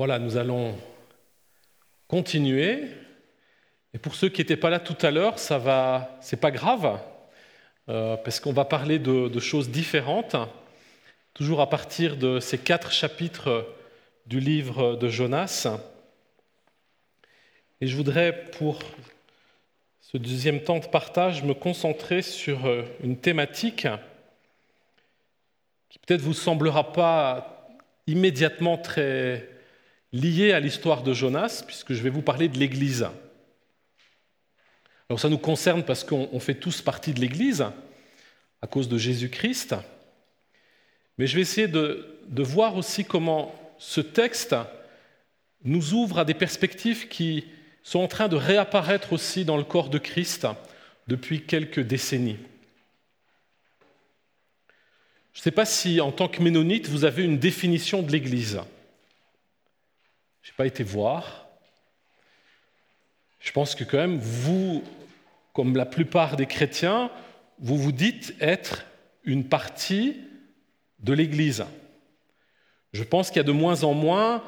[0.00, 0.74] Voilà, nous allons
[2.08, 2.84] continuer.
[3.92, 6.98] Et pour ceux qui n'étaient pas là tout à l'heure, ça va, c'est pas grave,
[7.90, 10.36] euh, parce qu'on va parler de, de, choses différentes,
[11.34, 13.68] toujours à partir de ces quatre chapitres
[14.24, 15.68] du livre de Jonas.
[17.82, 18.78] Et je voudrais, pour
[20.00, 23.86] ce deuxième temps de partage, me concentrer sur euh, une thématique
[25.90, 27.68] qui peut-être vous semblera pas
[28.06, 29.59] immédiatement très
[30.12, 33.06] liée à l'histoire de Jonas, puisque je vais vous parler de l'Église.
[35.08, 37.66] Alors ça nous concerne parce qu'on fait tous partie de l'Église
[38.62, 39.74] à cause de Jésus-Christ,
[41.18, 44.54] mais je vais essayer de, de voir aussi comment ce texte
[45.64, 47.44] nous ouvre à des perspectives qui
[47.82, 50.46] sont en train de réapparaître aussi dans le corps de Christ
[51.08, 52.38] depuis quelques décennies.
[55.32, 58.60] Je ne sais pas si, en tant que ménonite, vous avez une définition de l'Église.
[60.42, 61.48] Je n'ai pas été voir.
[63.40, 64.82] Je pense que quand même, vous,
[65.52, 67.10] comme la plupart des chrétiens,
[67.58, 68.84] vous vous dites être
[69.24, 70.16] une partie
[71.00, 71.64] de l'Église.
[72.92, 74.42] Je pense qu'il y a de moins en moins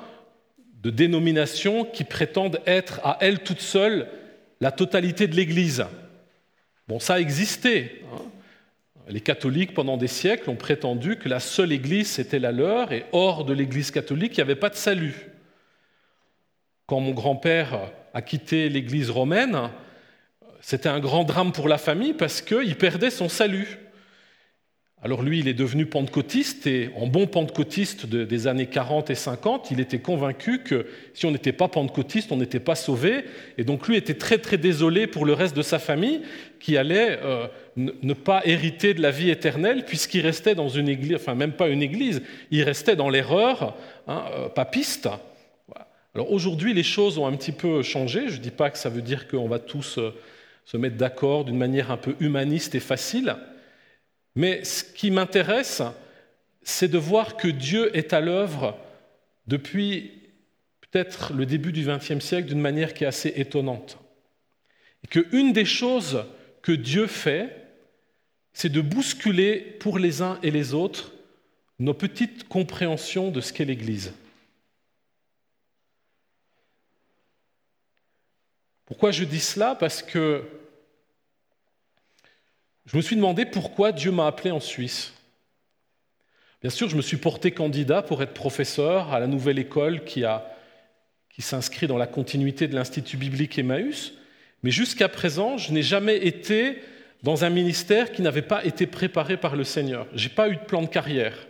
[0.82, 4.08] de dénominations qui prétendent être à elles toutes seules
[4.60, 5.84] la totalité de l'Église.
[6.88, 8.04] Bon, ça a existé.
[8.12, 8.22] Hein.
[9.08, 13.04] Les catholiques, pendant des siècles, ont prétendu que la seule Église, c'était la leur, et
[13.12, 15.31] hors de l'Église catholique, il n'y avait pas de salut.
[16.92, 19.70] Quand mon grand-père a quitté l'Église romaine,
[20.60, 23.78] c'était un grand drame pour la famille parce qu'il perdait son salut.
[25.02, 29.70] Alors lui, il est devenu pentecôtiste et en bon pentecôtiste des années 40 et 50,
[29.70, 33.24] il était convaincu que si on n'était pas pentecôtiste, on n'était pas sauvé.
[33.56, 36.20] Et donc lui était très très désolé pour le reste de sa famille
[36.60, 41.14] qui allait euh, ne pas hériter de la vie éternelle puisqu'il restait dans une église,
[41.14, 45.08] enfin même pas une église, il restait dans l'erreur hein, euh, papiste.
[46.14, 48.28] Alors aujourd'hui, les choses ont un petit peu changé.
[48.28, 50.14] Je ne dis pas que ça veut dire qu'on va tous euh,
[50.64, 53.36] se mettre d'accord d'une manière un peu humaniste et facile.
[54.34, 55.82] Mais ce qui m'intéresse,
[56.62, 58.76] c'est de voir que Dieu est à l'œuvre
[59.46, 60.22] depuis
[60.80, 63.98] peut-être le début du XXe siècle d'une manière qui est assez étonnante.
[65.04, 66.24] Et qu'une des choses
[66.60, 67.56] que Dieu fait,
[68.52, 71.12] c'est de bousculer pour les uns et les autres
[71.78, 74.12] nos petites compréhensions de ce qu'est l'Église.
[78.92, 80.44] Pourquoi je dis cela Parce que
[82.84, 85.14] je me suis demandé pourquoi Dieu m'a appelé en Suisse.
[86.60, 90.24] Bien sûr, je me suis porté candidat pour être professeur à la nouvelle école qui,
[91.38, 94.12] s'inscrit dans la continuité de l'Institut biblique Emmaüs,
[94.62, 96.82] mais jusqu'à présent, je n'ai jamais été
[97.22, 100.06] dans un ministère qui n'avait pas été préparé par le Seigneur.
[100.14, 101.46] Je n'ai pas eu de plan de carrière.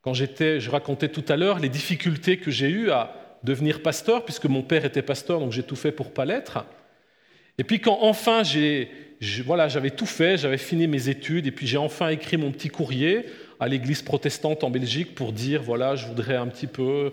[0.00, 4.24] Quand j'étais, je racontais tout à l'heure les difficultés que j'ai eues à devenir pasteur,
[4.24, 6.64] puisque mon père était pasteur, donc j'ai tout fait pour pas l'être.
[7.58, 8.90] Et puis quand enfin j'ai,
[9.44, 12.68] voilà, j'avais tout fait, j'avais fini mes études, et puis j'ai enfin écrit mon petit
[12.68, 13.26] courrier
[13.60, 17.12] à l'Église protestante en Belgique pour dire, voilà, je voudrais un petit peu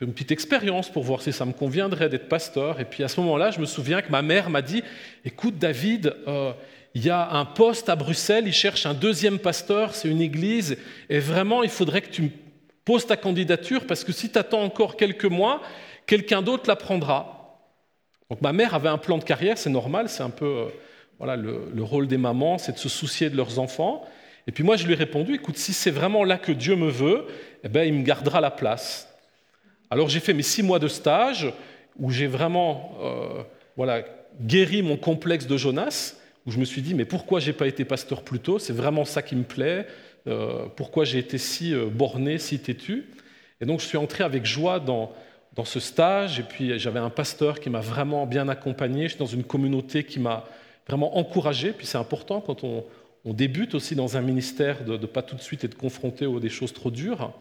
[0.00, 2.80] une petite expérience pour voir si ça me conviendrait d'être pasteur.
[2.80, 4.82] Et puis à ce moment-là, je me souviens que ma mère m'a dit,
[5.24, 6.52] écoute David, euh,
[6.94, 10.76] il y a un poste à Bruxelles, ils cherchent un deuxième pasteur, c'est une église,
[11.08, 12.30] et vraiment, il faudrait que tu
[12.84, 15.62] poses ta candidature, parce que si tu attends encore quelques mois,
[16.06, 17.60] quelqu'un d'autre la prendra.
[18.30, 20.64] Donc ma mère avait un plan de carrière, c'est normal, c'est un peu euh,
[21.18, 24.04] voilà, le, rôle des mamans, c'est de se soucier de leurs enfants.
[24.46, 26.90] Et puis moi, je lui ai répondu, écoute, si c'est vraiment là que Dieu me
[26.90, 27.26] veut,
[27.62, 29.08] eh ben, il me gardera la place.
[29.90, 31.52] Alors j'ai fait mes six mois de stage,
[31.98, 33.42] où j'ai vraiment euh,
[33.76, 34.02] voilà,
[34.40, 36.16] guéri mon complexe de Jonas,
[36.46, 38.58] où je me suis dit, mais pourquoi j'ai pas été pasteur plus tôt?
[38.58, 39.86] C'est vraiment ça qui me plaît.
[40.26, 43.06] Euh, pourquoi j'ai été si borné, si têtu?
[43.60, 45.12] Et donc je suis entré avec joie dans,
[45.54, 49.18] dans ce stage, et puis j'avais un pasteur qui m'a vraiment bien accompagné, je suis
[49.18, 50.44] dans une communauté qui m'a
[50.88, 52.84] vraiment encouragé, puis c'est important quand on,
[53.26, 56.50] débute aussi dans un ministère de ne pas tout de suite être confronté aux des
[56.50, 57.32] choses trop dures.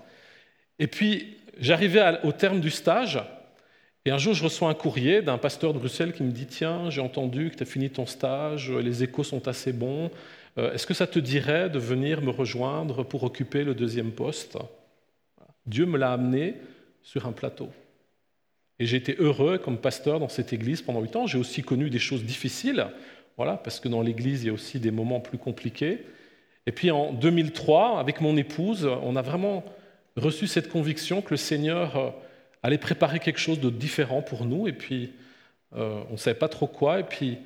[0.79, 3.19] Et puis j'arrivais au terme du stage,
[4.05, 6.89] et un jour je reçois un courrier d'un pasteur de Bruxelles qui me dit, tiens,
[6.89, 10.11] j'ai entendu que tu as fini ton stage, les échos sont assez bons,
[10.57, 14.57] euh, est-ce que ça te dirait de venir me rejoindre pour occuper le deuxième poste?
[15.65, 16.55] Dieu me l'a amené
[17.01, 17.69] sur un plateau.
[18.79, 21.27] Et j'ai été heureux comme pasteur dans cette église pendant huit ans.
[21.27, 22.87] J'ai aussi connu des choses difficiles,
[23.37, 26.05] voilà, parce que dans l'église, il y a aussi des moments plus compliqués.
[26.65, 29.63] Et puis en 2003, avec mon épouse, on a vraiment
[30.15, 32.13] reçu cette conviction que le Seigneur
[32.63, 34.67] allait préparer quelque chose de différent pour nous.
[34.67, 35.11] Et puis,
[35.75, 36.99] euh, on ne savait pas trop quoi.
[36.99, 37.37] Et puis,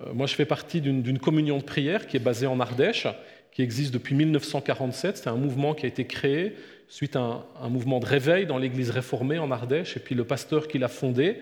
[0.00, 3.06] euh, moi, je fais partie d'une communion de prière qui est basée en Ardèche,
[3.52, 5.18] qui existe depuis 1947.
[5.18, 6.56] C'est un mouvement qui a été créé
[6.88, 9.96] suite à un, mouvement de réveil dans l'Église réformée en Ardèche.
[9.96, 11.40] Et puis le pasteur qui l'a fondé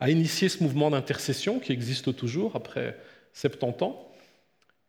[0.00, 2.96] a initié ce mouvement d'intercession qui existe toujours après
[3.32, 4.10] 70 ans.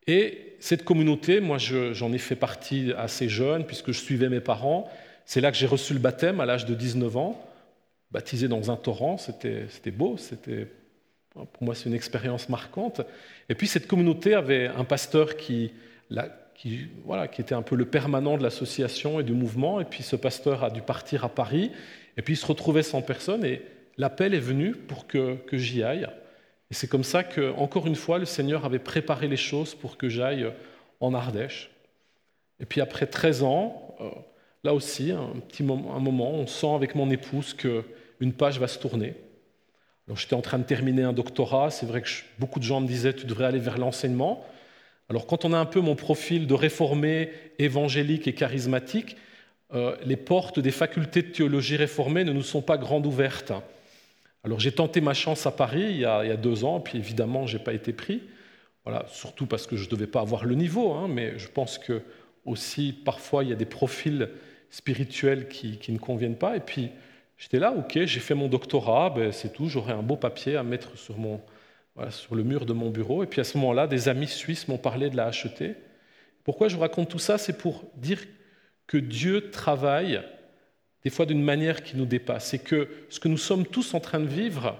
[0.07, 4.89] Et cette communauté, moi j'en ai fait partie assez jeune puisque je suivais mes parents.
[5.25, 7.45] C'est là que j'ai reçu le baptême à l'âge de 19 ans,
[8.11, 10.67] baptisé dans un torrent, c'était beau, c'était
[11.33, 13.01] pour moi c'est une expérience marquante.
[13.49, 15.73] Et puis cette communauté avait un pasteur qui,
[17.03, 20.15] voilà, qui était un peu le permanent de l'association et du mouvement, et puis ce
[20.15, 21.71] pasteur a dû partir à Paris,
[22.17, 23.61] et puis il se retrouvait sans personne, et
[23.97, 26.07] l'appel est venu pour que, que j'y aille.
[26.71, 29.97] Et c'est comme ça que, encore une fois, le Seigneur avait préparé les choses pour
[29.97, 30.51] que j'aille
[30.99, 31.69] en Ardèche.
[32.59, 34.09] Et puis après 13 ans, euh,
[34.65, 39.13] là aussi, un petit moment, on sent avec mon épouse qu'une page va se tourner.
[40.07, 42.09] Alors j'étais en train de terminer un doctorat, c'est vrai que
[42.39, 44.43] beaucoup de gens me disaient tu devrais aller vers l'enseignement.
[45.07, 47.29] Alors quand on a un peu mon profil de réformé,
[47.59, 49.17] évangélique et charismatique,
[49.73, 53.53] euh, les portes des facultés de théologie réformée ne nous sont pas grandes ouvertes.
[54.43, 57.57] Alors j'ai tenté ma chance à Paris il y a, deux ans, puis évidemment je
[57.57, 58.23] n'ai pas été pris.
[58.83, 61.77] Voilà, surtout parce que je ne devais pas avoir le niveau, hein, mais je pense
[61.77, 62.01] que
[62.45, 64.29] aussi parfois il y a des profils
[64.75, 66.57] spirituels qui, ne conviennent pas.
[66.57, 66.89] Et puis
[67.37, 70.63] j'étais là, ok, j'ai fait mon doctorat, ben, c'est tout, j'aurai un beau papier à
[70.63, 71.39] mettre sur, mon,
[72.09, 73.23] sur le mur de mon bureau.
[73.23, 75.77] Et puis à ce moment-là, des amis suisses m'ont parlé de la HET.
[76.43, 77.37] Pourquoi je vous raconte tout ça?
[77.37, 78.19] C'est pour dire
[78.85, 80.21] que Dieu travaille
[81.05, 82.49] des fois d'une manière qui nous dépasse.
[82.49, 84.77] C'est que ce que nous sommes tous en train de vivre,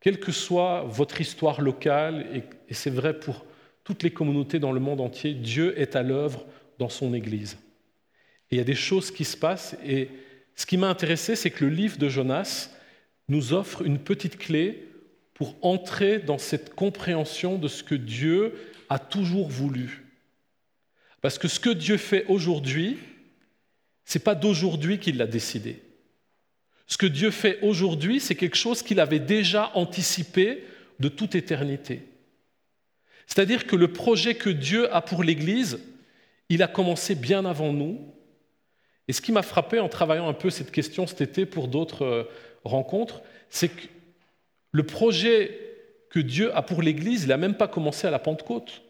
[0.00, 3.46] quelle que soit votre histoire locale, et, c'est vrai pour
[3.84, 6.44] toutes les communautés dans le monde entier, Dieu est à l'œuvre
[6.78, 7.56] dans son Église.
[8.54, 10.08] Il y a des choses qui se passent, et
[10.54, 12.70] ce qui m'a intéressé, c'est que le livre de Jonas
[13.26, 14.86] nous offre une petite clé
[15.34, 18.54] pour entrer dans cette compréhension de ce que Dieu
[18.88, 20.04] a toujours voulu.
[21.20, 22.96] Parce que ce que Dieu fait aujourd'hui,
[24.04, 25.82] ce n'est pas d'aujourd'hui qu'il l'a décidé.
[26.86, 30.62] Ce que Dieu fait aujourd'hui, c'est quelque chose qu'il avait déjà anticipé
[31.00, 32.02] de toute éternité.
[33.26, 35.80] C'est-à-dire que le projet que Dieu a pour l'Église,
[36.50, 38.14] il a commencé bien avant nous.
[39.08, 42.04] Et ce qui m'a frappé en travaillant un peu cette question cet été pour d'autres
[42.04, 42.24] euh,
[42.64, 43.86] rencontres, c'est que
[44.72, 45.60] le projet
[46.10, 48.82] que Dieu a pour l'Église, il n'a même pas commencé à la Pentecôte.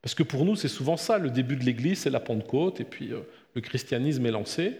[0.00, 2.84] Parce que pour nous, c'est souvent ça, le début de l'Église, c'est la Pentecôte, et
[2.84, 3.20] puis euh,
[3.54, 4.76] le christianisme est lancé.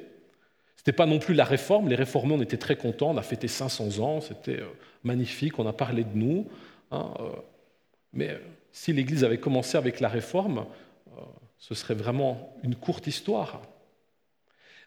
[0.77, 1.89] Ce n'était pas non plus la réforme.
[1.89, 3.11] Les réformés, on était très contents.
[3.11, 4.21] On a fêté 500 ans.
[4.21, 4.67] C'était euh,
[5.05, 5.59] magnifique.
[5.59, 6.49] On a parlé de nous.
[6.91, 7.15] Hein,
[8.13, 8.39] mais
[8.73, 10.67] si l'Église avait commencé avec la réforme,
[11.59, 13.63] ce serait vraiment une courte histoire.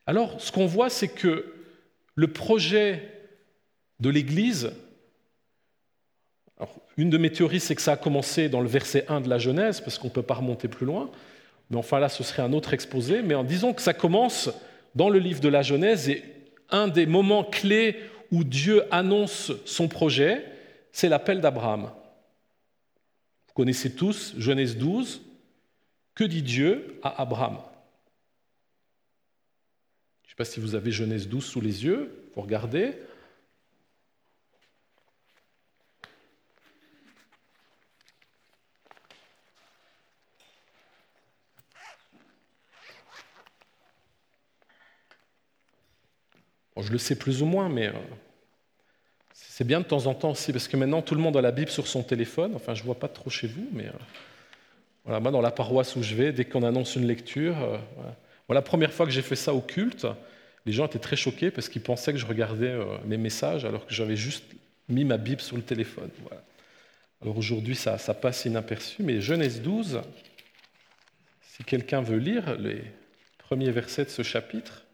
[0.08, 1.54] Alors, ce qu'on voit, c'est que
[2.16, 3.12] le projet
[4.00, 4.72] de l'Église,
[6.98, 9.38] une de mes théories, c'est que ça a commencé dans le verset 1 de la
[9.38, 11.10] Genèse, parce qu'on ne peut pas remonter plus loin,
[11.70, 13.22] mais enfin là, ce serait un autre exposé.
[13.22, 14.50] Mais en disant que ça commence
[14.94, 16.24] dans le livre de la Genèse, et
[16.70, 17.98] un des moments clés
[18.32, 20.46] où Dieu annonce son projet,
[20.92, 21.92] c'est l'appel d'Abraham.
[23.48, 25.22] Vous connaissez tous Genèse 12.
[26.14, 27.58] Que dit Dieu à Abraham?
[30.36, 32.92] Sais pas si vous avez Genèse 12 sous les yeux, vous regardez.
[46.82, 47.94] je le sais plus ou moins, mais euh,
[49.34, 51.52] c'est bien de temps en temps aussi, parce que maintenant tout le monde a la
[51.52, 52.52] Bible sur son téléphone.
[52.56, 53.92] Enfin, je ne vois pas trop chez vous, mais euh,
[55.06, 57.78] voilà, moi, dans la paroisse où je vais, dès qu'on annonce une lecture, euh,
[58.54, 60.06] la première fois que j'ai fait ça au culte,
[60.66, 63.94] les gens étaient très choqués parce qu'ils pensaient que je regardais mes messages alors que
[63.94, 64.44] j'avais juste
[64.90, 66.10] mis ma Bible sur le téléphone.
[67.22, 70.02] Alors aujourd'hui, ça, ça passe inaperçu, mais Genèse 12,
[71.42, 72.84] si quelqu'un veut lire les
[73.38, 74.85] premiers versets de ce chapitre,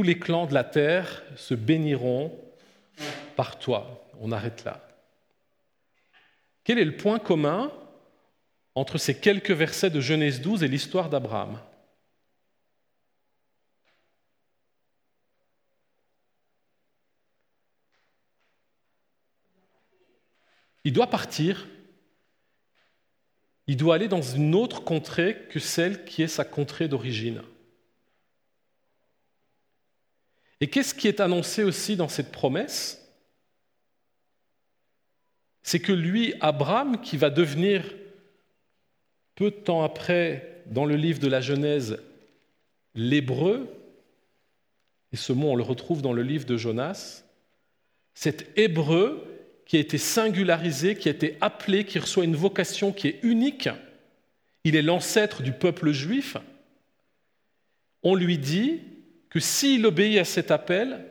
[0.00, 2.34] tous les clans de la terre se béniront
[3.36, 4.02] par toi.
[4.18, 4.88] On arrête là.
[6.64, 7.70] Quel est le point commun
[8.74, 11.60] entre ces quelques versets de Genèse 12 et l'histoire d'Abraham?
[20.84, 21.66] Il doit partir,
[23.66, 27.42] il doit aller dans une autre contrée que celle qui est sa contrée d'origine.
[30.60, 32.96] Et qu'est-ce qui est annoncé aussi dans cette promesse?
[35.62, 37.84] C'est que lui, Abraham, qui va devenir
[39.34, 41.98] peu de temps après, dans le livre de la Genèse,
[42.94, 43.68] l'hébreu,
[45.12, 47.24] et ce mot on le retrouve dans le livre de Jonas,
[48.14, 49.26] cet hébreu
[49.66, 53.68] qui a été singularisé, qui a été appelé, qui reçoit une vocation qui est unique,
[54.64, 56.36] il est l'ancêtre du peuple juif,
[58.02, 58.80] on lui dit
[59.30, 61.06] que s'il obéit à cet appel,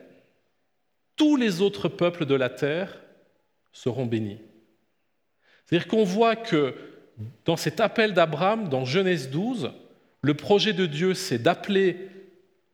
[1.16, 3.00] tous les autres peuples de la terre
[3.72, 4.38] seront bénis.
[5.66, 6.74] C'est-à-dire qu'on voit que
[7.44, 9.72] dans cet appel d'Abraham, dans Genèse 12,
[10.22, 12.08] le projet de Dieu, c'est d'appeler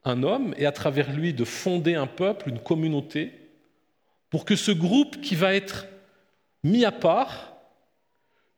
[0.05, 3.33] un homme et à travers lui de fonder un peuple, une communauté,
[4.31, 5.87] pour que ce groupe qui va être
[6.63, 7.57] mis à part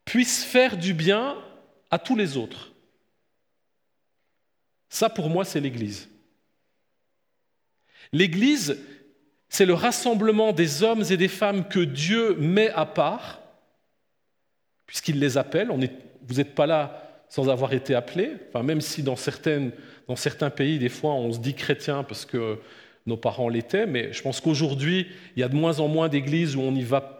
[0.04, 1.37] puisse faire du bien
[1.90, 2.73] à tous les autres.
[4.88, 6.09] Ça, pour moi, c'est l'Église.
[8.12, 8.78] L'Église,
[9.48, 13.40] c'est le rassemblement des hommes et des femmes que Dieu met à part,
[14.86, 15.68] puisqu'il les appelle.
[15.68, 19.16] vous n'êtes pas là sans avoir été appelé, enfin, même si dans,
[20.06, 22.58] dans certains pays, des fois, on se dit chrétien parce que
[23.06, 26.56] nos parents l'étaient, mais je pense qu'aujourd'hui, il y a de moins en moins d'églises
[26.56, 27.18] où on y va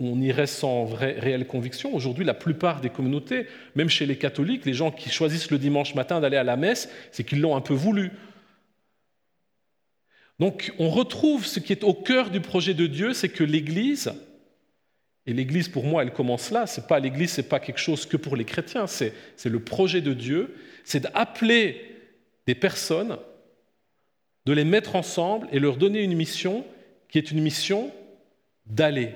[0.00, 1.94] on irait sans vraie, réelle conviction.
[1.94, 5.94] Aujourd'hui, la plupart des communautés, même chez les catholiques, les gens qui choisissent le dimanche
[5.94, 8.10] matin d'aller à la messe, c'est qu'ils l'ont un peu voulu.
[10.40, 14.14] Donc on retrouve ce qui est au cœur du projet de Dieu, c'est que l'Église,
[15.26, 18.16] et l'Église pour moi elle commence là, c'est pas l'Église, c'est pas quelque chose que
[18.16, 19.12] pour les chrétiens, c'est
[19.44, 21.94] le projet de Dieu, c'est d'appeler
[22.46, 23.18] des personnes
[24.46, 26.64] de les mettre ensemble et leur donner une mission
[27.10, 27.92] qui est une mission
[28.64, 29.12] d'aller.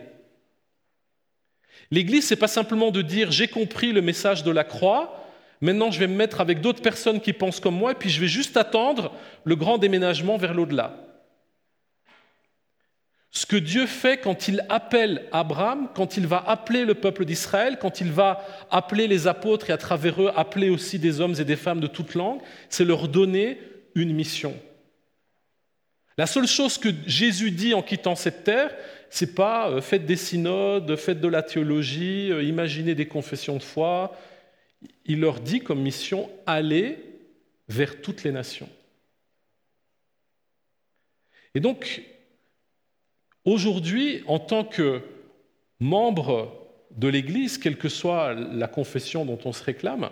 [1.91, 5.27] L'Église, ce n'est pas simplement de dire j'ai compris le message de la croix,
[5.63, 8.21] maintenant je vais me mettre avec d'autres personnes qui pensent comme moi, et puis je
[8.21, 9.11] vais juste attendre
[9.45, 11.01] le grand déménagement vers l'au-delà.
[13.37, 17.79] Ce que Dieu fait quand il appelle Abraham, quand il va appeler le peuple d'Israël,
[17.81, 21.45] quand il va appeler les apôtres et à travers eux appeler aussi des hommes et
[21.45, 23.59] des femmes de toute langue, c'est leur donner
[23.97, 24.55] une mission.
[26.17, 28.73] La seule chose que Jésus dit en quittant cette terre,
[29.11, 33.63] c'est pas euh, faites des synodes, faites de la théologie, euh, imaginez des confessions de
[33.65, 34.17] foi.
[35.07, 36.99] Il leur dit comme mission allez
[37.69, 38.69] vers toutes les nations.
[41.57, 42.03] Et donc,
[43.45, 45.03] aujourd'hui, en tant que
[45.81, 46.53] membre
[46.91, 50.11] de l'Église, quelle que soit la confession dont on se réclame,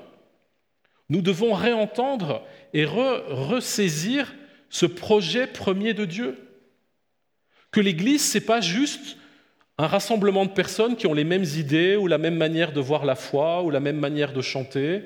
[1.08, 4.34] nous devons réentendre et ressaisir
[4.70, 6.38] ce projet premier de Dieu.
[7.70, 9.16] Que l'Église, ce n'est pas juste
[9.78, 13.04] un rassemblement de personnes qui ont les mêmes idées ou la même manière de voir
[13.04, 15.02] la foi ou la même manière de chanter,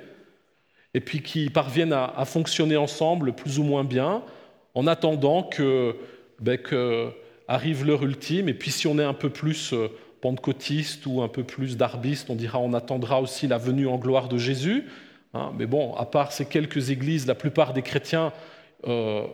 [0.94, 4.22] et puis qui parviennent à, fonctionner ensemble plus ou moins bien,
[4.74, 5.96] en attendant que,
[6.40, 7.10] ben, que
[7.48, 9.88] arrive l'heure ultime, et puis si on est un peu plus euh,
[10.20, 14.28] pentecôtiste ou un peu plus darbiste, on dira on attendra aussi la venue en gloire
[14.28, 14.84] de Jésus.
[15.34, 15.52] Hein.
[15.58, 18.32] mais bon, à part ces quelques églises, la plupart des chrétiens
[18.86, 19.26] euh,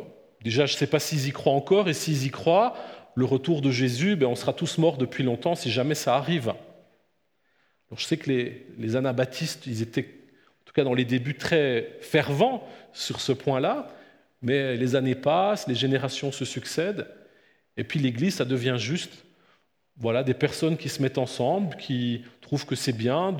[0.43, 2.75] Déjà, je ne sais pas s'ils y croient encore, et s'ils y croient,
[3.15, 6.53] le retour de Jésus, ben, on sera tous morts depuis longtemps si jamais ça arrive.
[7.95, 8.31] je sais que
[8.79, 13.89] les, anabaptistes, ils étaient, en tout cas dans les débuts, très fervents sur ce point-là,
[14.41, 17.07] mais les années passent, les générations se succèdent,
[17.77, 19.25] et puis l'Église, ça devient juste
[19.97, 23.37] voilà, des personnes qui se mettent ensemble, qui trouvent que c'est bien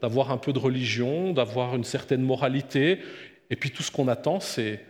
[0.00, 3.00] d'avoir un peu de religion, d'avoir une certaine moralité,
[3.50, 4.84] et puis tout ce qu'on attend, c'est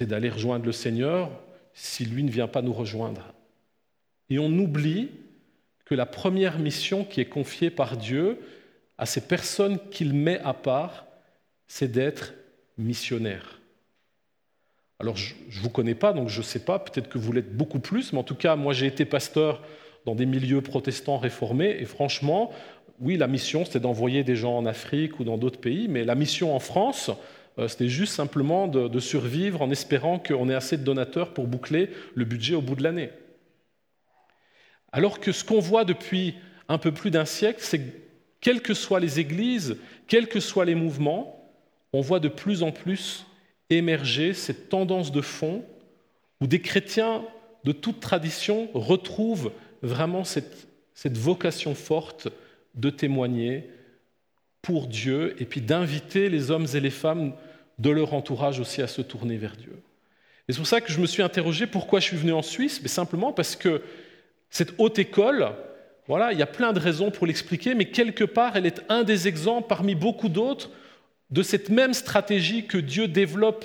[0.00, 1.30] d'aller rejoindre le Seigneur
[1.72, 3.34] si lui ne vient pas nous rejoindre.
[4.30, 5.10] Et on oublie
[5.84, 8.40] que la première mission qui est confiée par Dieu
[8.98, 11.06] à ces personnes qu'il met à part,
[11.66, 12.34] c'est d'être
[12.78, 13.55] missionnaire.
[14.98, 17.54] Alors je ne vous connais pas, donc je ne sais pas, peut-être que vous l'êtes
[17.54, 19.62] beaucoup plus, mais en tout cas, moi j'ai été pasteur
[20.06, 22.52] dans des milieux protestants réformés, et franchement,
[23.00, 26.14] oui, la mission, c'était d'envoyer des gens en Afrique ou dans d'autres pays, mais la
[26.14, 27.10] mission en France,
[27.58, 31.90] euh, c'était juste simplement de, survivre en espérant qu'on ait assez de donateurs pour boucler
[32.14, 33.10] le budget au bout de l'année.
[34.92, 36.34] Alors que ce qu'on voit depuis
[36.68, 37.96] un peu plus d'un siècle, c'est que
[38.40, 39.76] quelles que soient les églises,
[40.06, 41.52] quels que soient les mouvements,
[41.92, 43.26] on voit de plus en plus
[43.70, 45.64] émerger cette tendance de fond
[46.40, 47.24] où des chrétiens
[47.64, 52.28] de toute tradition retrouvent vraiment cette, cette vocation forte
[52.74, 53.70] de témoigner
[54.62, 57.32] pour Dieu et puis d'inviter les hommes et les femmes
[57.78, 59.76] de leur entourage aussi à se tourner vers Dieu.
[60.48, 62.80] Et c'est pour ça que je me suis interrogé pourquoi je suis venu en Suisse,
[62.82, 63.82] mais simplement parce que
[64.50, 65.52] cette haute école,
[66.08, 69.02] Voilà, il y a plein de raisons pour l'expliquer, mais quelque part, elle est un
[69.02, 70.70] des exemples parmi beaucoup d'autres
[71.30, 73.64] de cette même stratégie que Dieu développe,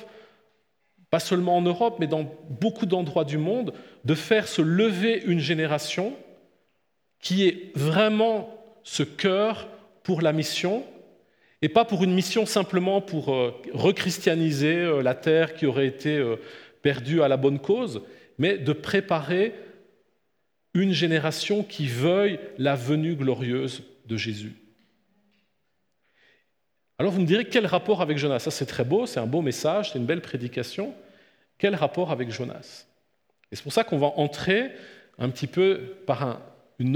[1.09, 3.73] pas seulement en Europe, mais dans beaucoup d'endroits du monde,
[4.05, 6.15] de faire se lever une génération
[7.19, 8.49] qui est vraiment
[8.83, 9.67] ce cœur
[10.03, 10.83] pour la mission,
[11.61, 16.17] et pas pour une mission simplement pour euh, rechristianiser euh, la terre qui aurait été
[16.17, 16.37] euh,
[16.81, 18.01] perdue à la bonne cause,
[18.39, 19.53] mais de préparer
[20.73, 24.60] une génération qui veuille la venue glorieuse de Jésus.
[27.01, 28.37] Alors vous me direz, quel rapport avec Jonas?
[28.37, 30.93] Ça c'est très beau, c'est un beau message, c'est une belle prédication.
[31.57, 32.85] Quel rapport avec Jonas?
[33.51, 34.71] Et c'est pour ça qu'on va entrer
[35.17, 36.39] un petit peu par un,
[36.79, 36.93] un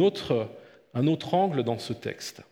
[1.08, 2.44] autre angle dans ce texte.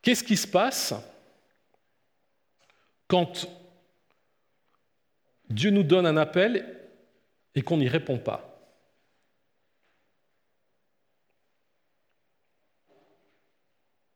[0.00, 0.94] Qu'est-ce qui se passe
[3.06, 3.46] quand
[5.50, 6.78] Dieu nous donne un appel
[7.54, 8.48] et qu'on n'y répond pas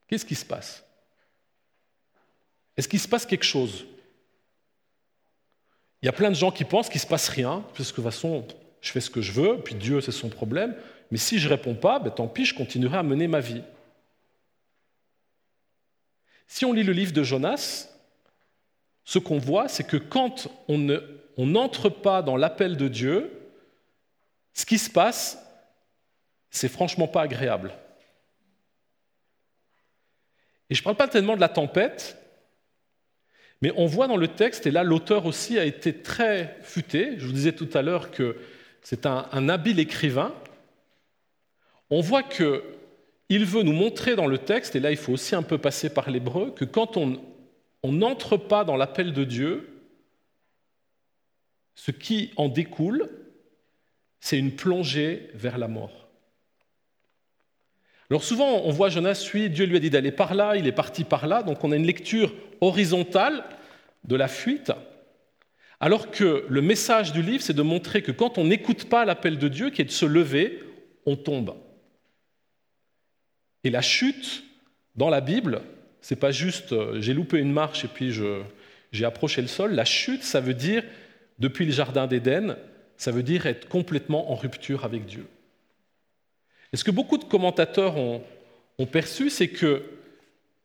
[0.09, 0.85] Qu'est-ce qui se passe?
[2.77, 3.87] Est-ce qu'il se passe quelque chose?
[6.03, 8.01] Il y a plein de gens qui pensent qu'il ne se passe rien, parce que
[8.01, 8.47] de toute façon,
[8.81, 10.77] je fais ce que je veux, puis Dieu, c'est son problème.
[11.11, 13.63] Mais si je ne réponds pas, ben, tant pis, je continuerai à mener ma vie.
[16.47, 17.89] Si on lit le livre de Jonas,
[19.05, 21.01] ce qu'on voit, c'est que quand on
[21.45, 23.31] n'entre pas dans l'appel de Dieu,
[24.55, 25.39] ce qui se passe,
[26.51, 27.75] c'est franchement pas agréable.
[30.71, 32.17] Et je ne parle pas tellement de la tempête,
[33.61, 37.27] mais on voit dans le texte, et là l'auteur aussi a été très futé, je
[37.27, 38.37] vous disais tout à l'heure que
[38.83, 40.35] c'est un, habile écrivain,
[41.91, 45.43] on voit qu'il veut nous montrer dans le texte, et là il faut aussi un
[45.43, 47.21] peu passer par l'hébreu, que quand on,
[47.83, 49.76] on n'entre pas dans l'appel de Dieu,
[51.77, 53.09] ce qui en découle,
[54.19, 56.09] c'est une plongée vers la mort.
[58.11, 60.73] Alors souvent, on voit Jonas fuir, Dieu lui a dit d'aller par là, il est
[60.73, 63.45] parti par là, donc on a une lecture horizontale
[64.05, 64.73] de la fuite,
[65.81, 69.39] alors que le message du livre, c'est de montrer que quand on n'écoute pas l'appel
[69.39, 70.63] de Dieu, qui est de se lever,
[71.05, 71.55] on tombe.
[73.65, 74.45] Et la chute,
[74.95, 75.61] dans la Bible,
[76.01, 78.13] c'est pas juste euh, j'ai loupé une marche et puis
[78.93, 79.75] j'ai approché le sol.
[79.75, 80.85] La chute, ça veut dire,
[81.39, 82.57] depuis le Jardin d'Éden,
[82.97, 85.27] ça veut dire être complètement en rupture avec Dieu.
[86.73, 88.23] Et ce que beaucoup de commentateurs ont,
[88.91, 89.85] perçu, c'est que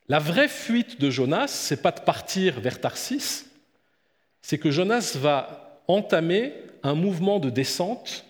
[0.07, 3.45] la vraie fuite de Jonas, c'est pas de partir vers Tarsis,
[4.41, 6.53] c'est que Jonas va entamer
[6.83, 8.25] un mouvement de descente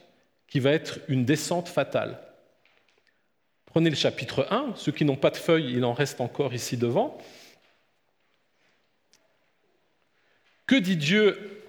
[0.48, 2.20] qui va être une descente fatale.
[3.66, 6.76] Prenez le chapitre 1, ceux qui n'ont pas de feuilles, il en reste encore ici
[6.76, 7.18] devant.
[10.68, 11.61] Que dit Dieu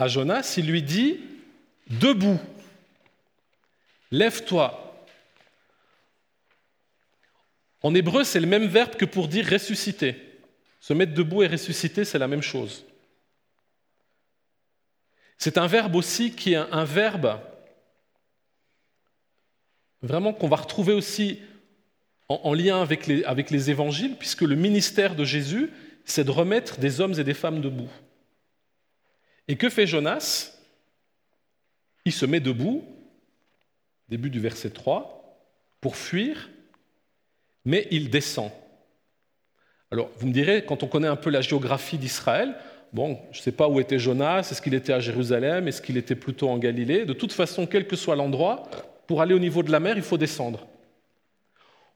[0.00, 1.20] à Jonas Il lui dit,
[1.88, 2.40] debout,
[4.10, 5.06] lève-toi.
[7.82, 10.16] En hébreu, c'est le même verbe que pour dire ressusciter.
[10.80, 12.84] Se mettre debout et ressusciter, c'est la même chose.
[15.36, 17.38] C'est un verbe aussi qui est un verbe
[20.02, 21.40] vraiment qu'on va retrouver aussi
[22.28, 25.70] en, lien avec les, avec les évangiles, puisque le ministère de Jésus,
[26.04, 27.90] c'est de remettre des hommes et des femmes debout.
[29.50, 30.52] Et que fait Jonas?
[32.04, 32.84] Il se met debout,
[34.08, 35.44] début du verset 3,
[35.80, 36.48] pour fuir,
[37.64, 38.52] mais il descend.
[39.90, 42.54] Alors, vous me direz, quand on connaît un peu la géographie d'Israël,
[42.92, 45.96] bon, je ne sais pas où était Jonas, est-ce qu'il était à Jérusalem, est-ce qu'il
[45.96, 48.70] était plutôt en Galilée De toute façon, quel que soit l'endroit,
[49.08, 50.68] pour aller au niveau de la mer, il faut descendre.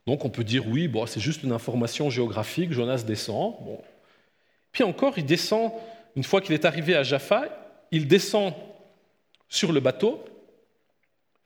[0.09, 3.55] Donc on peut dire oui, bon, c'est juste une information géographique, Jonas descend.
[3.61, 3.81] Bon.
[4.73, 5.71] Puis encore, il descend,
[6.17, 7.49] une fois qu'il est arrivé à Jaffa,
[7.91, 8.55] il descend
[9.49, 10.25] sur le bateau,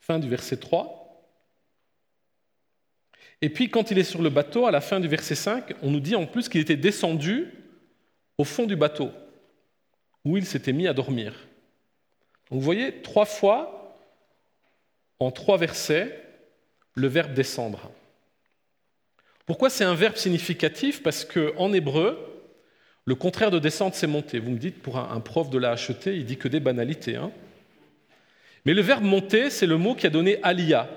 [0.01, 0.99] fin du verset 3.
[3.41, 5.91] Et puis quand il est sur le bateau, à la fin du verset 5, on
[5.91, 7.53] nous dit en plus qu'il était descendu
[8.37, 9.11] au fond du bateau,
[10.25, 11.35] où il s'était mis à dormir.
[12.51, 13.99] Vous voyez, trois fois,
[15.19, 16.25] en trois versets
[16.95, 17.91] le verbe descendre.
[19.47, 21.03] Pourquoi c'est un verbe significatif?
[21.03, 22.38] Parce qu'en hébreu,
[23.09, 24.39] le contraire de descendre, c'est monter.
[24.39, 27.17] Vous me dites, pour un, prof de la HET, il dit que des banalités.
[27.17, 27.31] Hein.
[28.67, 30.91] Mais le verbe monter, c'est le mot qui a donné alia.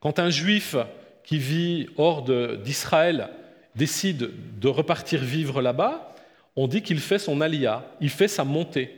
[0.00, 0.74] Quand un juif
[1.22, 2.24] qui vit hors
[2.58, 3.28] d'Israël
[3.76, 6.16] décide de repartir vivre là-bas,
[6.56, 8.90] on dit qu'il fait son alia, il fait sa montée.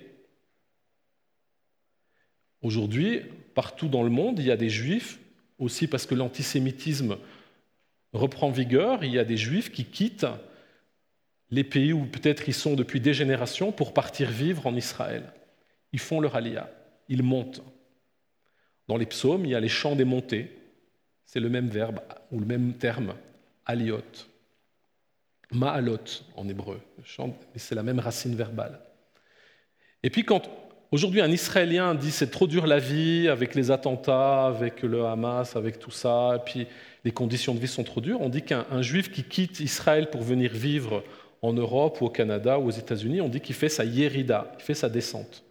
[2.63, 3.21] Aujourd'hui,
[3.55, 5.19] partout dans le monde, il y a des juifs,
[5.59, 7.19] aussi parce que l'antisémitisme
[8.15, 10.25] reprend vigueur, il y a des juifs qui quittent
[11.51, 15.33] les pays où peut-être ils sont depuis des générations pour partir vivre en Israël.
[15.93, 16.71] Ils font leur alia,
[17.09, 17.63] ils montent.
[18.89, 20.57] Dans les psaumes, il y a les chants des montées,
[21.25, 23.15] c'est le même verbe ou le même terme,
[23.65, 24.01] aliot.
[25.53, 26.81] Ma'alot en hébreu,
[27.55, 28.81] c'est la même racine verbale.
[30.03, 30.43] Et puis quand
[30.91, 35.55] aujourd'hui un Israélien dit c'est trop dur la vie avec les attentats, avec le Hamas,
[35.55, 36.67] avec tout ça, et puis
[37.05, 40.23] les conditions de vie sont trop dures, on dit qu'un juif qui quitte Israël pour
[40.23, 41.05] venir vivre
[41.47, 44.63] en Europe ou au Canada ou aux États-Unis, on dit qu'il fait sa yérida, il
[44.63, 45.45] fait sa descente.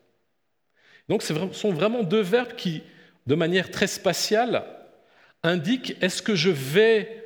[1.09, 2.83] Donc ce sont vraiment deux verbes qui,
[3.27, 4.63] de manière très spatiale,
[5.43, 7.23] indiquent est-ce que je vais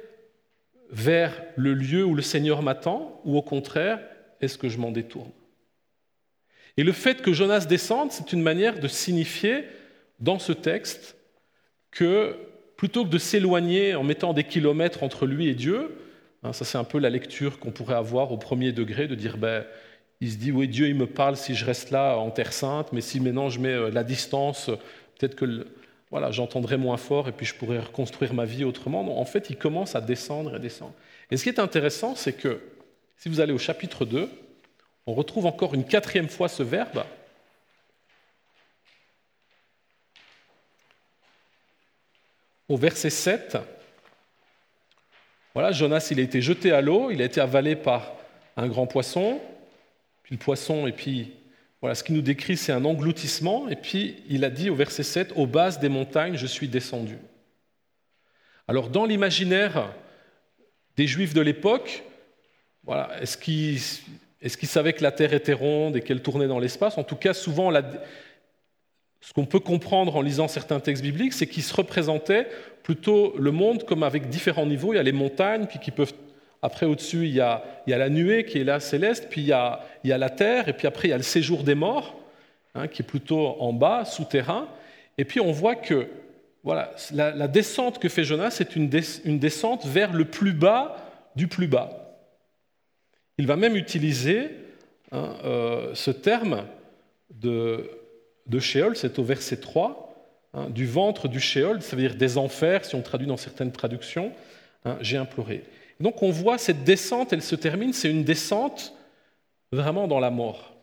[0.91, 3.99] vers le lieu où le Seigneur m'attend ou au contraire,
[4.41, 5.31] est-ce que je m'en détourne
[6.77, 9.65] Et le fait que Jonas descende, c'est une manière de signifier
[10.19, 11.15] dans ce texte
[11.91, 12.35] que
[12.75, 15.95] plutôt que de s'éloigner en mettant des kilomètres entre lui et Dieu,
[16.43, 19.37] Hein, ça, c'est un peu la lecture qu'on pourrait avoir au premier degré, de dire,
[19.37, 19.65] ben,
[20.21, 22.91] il se dit, oui, Dieu, il me parle si je reste là en Terre Sainte,
[22.93, 24.69] mais si maintenant je mets euh, la distance,
[25.17, 25.67] peut-être que
[26.11, 29.19] voilà, j'entendrai moins fort et puis je pourrais reconstruire ma vie autrement.
[29.19, 30.93] en fait, il commence à descendre et descendre.
[31.29, 32.61] Et ce qui est intéressant, c'est que
[33.17, 34.29] si vous allez au chapitre 2,
[35.05, 37.03] on retrouve encore une quatrième fois ce verbe.
[42.67, 43.57] Au verset 7,
[45.59, 48.13] voilà, Jonas, il a été jeté à l'eau, il a été avalé par
[48.55, 49.41] un grand poisson,
[50.23, 51.33] puis le poisson, et puis
[51.81, 55.03] voilà, ce qu'il nous décrit, c'est un engloutissement, et puis il a dit au verset
[55.03, 57.17] 7, aux bases des montagnes, je suis descendu.
[58.69, 59.93] Alors, dans l'imaginaire
[60.95, 62.03] des Juifs de l'époque,
[62.85, 66.97] voilà, est-ce qu'ils savaient que la Terre était ronde et qu'elle tournait dans l'espace?
[66.97, 67.83] En tout cas, souvent, la,
[69.21, 72.47] ce qu'on peut comprendre en lisant certains textes bibliques, c'est qu'ils se représentaient
[72.83, 74.93] plutôt le monde comme avec différents niveaux.
[74.93, 76.13] Il y a les montagnes, puis qui peuvent
[76.61, 79.81] après, au-dessus, il, y a, la nuée qui est là céleste, puis il y, a,
[80.03, 82.19] la terre, et puis après, il y a le séjour des morts,
[82.75, 84.67] hein, qui est plutôt en bas, souterrain.
[85.17, 86.07] Et puis on voit que
[86.63, 90.97] voilà, la, descente que fait Jonas, c'est une, descente vers le plus bas
[91.35, 92.17] du plus bas.
[93.37, 94.49] Il va même utiliser
[95.13, 96.65] hein, euh, ce terme
[97.29, 97.89] de
[98.49, 100.13] de Sheol, c'est au verset 3,
[100.53, 103.71] hein, du ventre du Sheol, ça veut dire des enfers, si on traduit dans certaines
[103.71, 104.31] traductions,
[104.85, 105.63] hein, j'ai imploré.
[105.99, 108.93] Donc on voit cette descente, elle se termine, c'est une descente
[109.71, 110.73] vraiment dans la mort.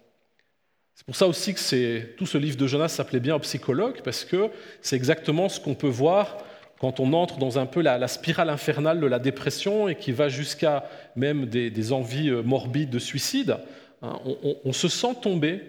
[0.94, 4.48] C'est pour ça aussi que tout ce livre de Jonas s'appelait bien psychologue, parce que
[4.80, 6.38] c'est exactement ce qu'on peut voir
[6.78, 10.28] quand on entre dans un peu la, spirale infernale de la dépression et qui va
[10.28, 13.56] jusqu'à même des, envies euh, morbides de suicide.
[14.02, 14.18] Hein.
[14.64, 15.62] on se sent tomber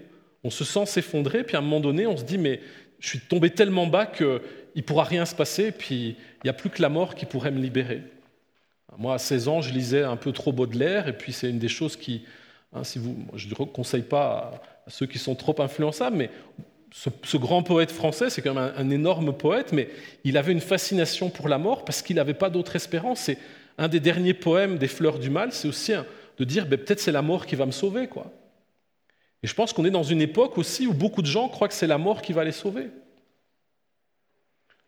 [0.48, 2.62] on se sent s'effondrer, puis à un moment donné, on se dit, mais
[3.00, 4.40] je suis tombé tellement bas qu'il
[4.78, 7.52] ne pourra rien se passer, puis il n'y a plus que la mort qui pourrait
[7.52, 8.02] me libérer.
[8.98, 11.68] Moi, à 16 ans, je lisais un peu trop Baudelaire, et puis c'est une des
[11.68, 12.24] choses qui,
[12.74, 16.30] hein, vous, je ne conseille pas à, ceux qui sont trop influençables, mais
[16.94, 19.90] ce, grand poète français, c'est quand même un, énorme poète, mais
[20.24, 23.20] il avait une fascination pour la mort parce qu'il n'avait pas d'autre espérance.
[23.20, 23.38] C'est
[23.78, 25.92] un des derniers poèmes des Fleurs du Mal, c'est aussi
[26.38, 28.32] de dire ben, peut-être c'est la mort qui va me sauver, quoi.
[29.48, 31.74] Et je pense qu'on est dans une époque aussi où beaucoup de gens croient que
[31.74, 32.90] c'est la mort qui va les sauver.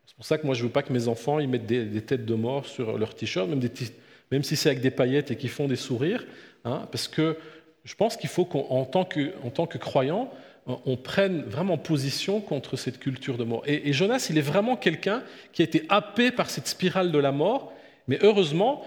[0.04, 2.02] C'est pour ça que moi je ne veux pas que mes enfants ils mettent des,
[2.02, 5.66] têtes de mort sur leur t-shirt, même, si c'est avec des paillettes et qu'ils font
[5.66, 6.26] des sourires,
[6.66, 7.38] hein, parce que
[7.84, 10.30] je pense qu'il faut qu'en tant que, croyant,
[10.66, 13.62] on prenne vraiment position contre cette culture de mort.
[13.64, 15.22] Et, et Jonas, il est vraiment quelqu'un
[15.54, 17.72] qui a été happé par cette spirale de la mort,
[18.08, 18.84] mais heureusement,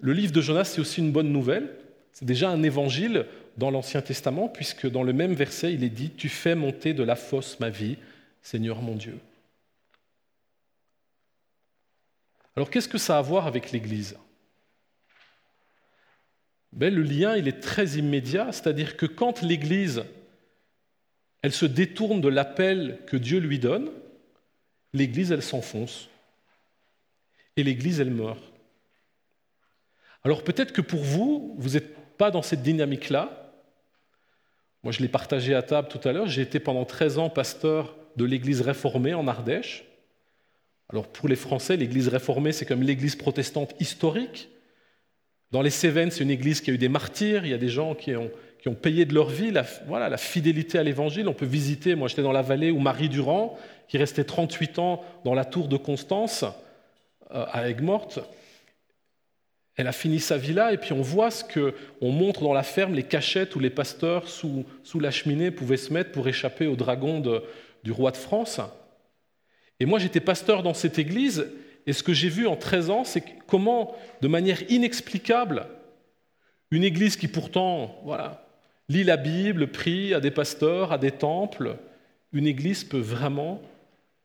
[0.00, 1.70] le livre de Jonas, c'est aussi une bonne nouvelle.
[2.12, 3.24] C'est déjà un évangile
[3.58, 7.02] dans l'Ancien Testament, puisque dans le même verset, il est dit, Tu fais monter de
[7.02, 7.98] la fosse ma vie,
[8.40, 9.18] Seigneur mon Dieu.
[12.56, 14.16] Alors qu'est-ce que ça a à voir avec l'Église?
[16.72, 20.04] Ben, Le lien, il est très immédiat, c'est-à-dire que quand l'Église,
[21.42, 23.90] elle se détourne de l'appel que Dieu lui donne,
[24.92, 26.08] l'Église, elle s'enfonce.
[27.56, 28.42] Et l'Église, elle meurt.
[30.22, 33.47] Alors peut-être que pour vous, vous n'êtes pas dans cette dynamique-là,
[34.82, 36.28] moi, je l'ai partagé à table tout à l'heure.
[36.28, 39.84] J'ai été pendant 13 ans pasteur de l'Église réformée en Ardèche.
[40.90, 44.48] Alors, pour les Français, l'Église réformée, c'est comme l'Église protestante historique.
[45.50, 47.44] Dans les Cévennes, c'est une Église qui a eu des martyrs.
[47.44, 48.30] Il y a des gens qui ont,
[48.82, 51.26] payé de leur vie la, voilà, la fidélité à l'Évangile.
[51.26, 51.94] On peut visiter.
[51.94, 55.68] Moi, j'étais dans la vallée où Marie Durand, qui restait 38 ans dans la tour
[55.68, 56.44] de Constance,
[57.34, 58.20] euh, à Aigues-Mortes,
[59.78, 62.52] elle a fini sa vie là, et puis on voit ce que, on montre dans
[62.52, 66.26] la ferme les cachettes où les pasteurs sous, sous la cheminée pouvaient se mettre pour
[66.26, 67.22] échapper aux dragons
[67.84, 68.60] du roi de France.
[69.78, 71.46] Et moi, j'étais pasteur dans cette église,
[71.86, 75.66] et ce que j'ai vu en 13 ans, c'est comment, de manière inexplicable,
[76.72, 78.46] Une église qui pourtant, voilà,
[78.88, 81.76] lit la Bible, prie à des pasteurs, à des temples,
[82.32, 83.62] une église peut vraiment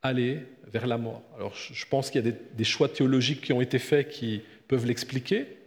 [0.02, 1.22] aller vers la mort.
[1.38, 4.86] Alors je pense qu'il y a des, choix théologiques qui ont été faits qui peuvent
[4.86, 5.58] l'expliquer,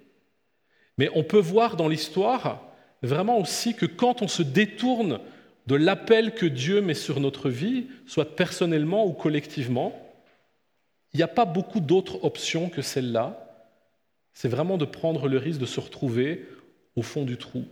[0.98, 2.62] mais on peut voir dans l'histoire
[3.02, 5.20] vraiment aussi que quand on se détourne
[5.66, 10.00] de l'appel que Dieu met sur notre vie, soit personnellement ou collectivement,
[11.12, 13.42] il n'y a pas beaucoup d'autres options que celle-là.
[14.32, 16.46] C'est vraiment de prendre le risque de se retrouver
[16.94, 17.64] au fond du trou.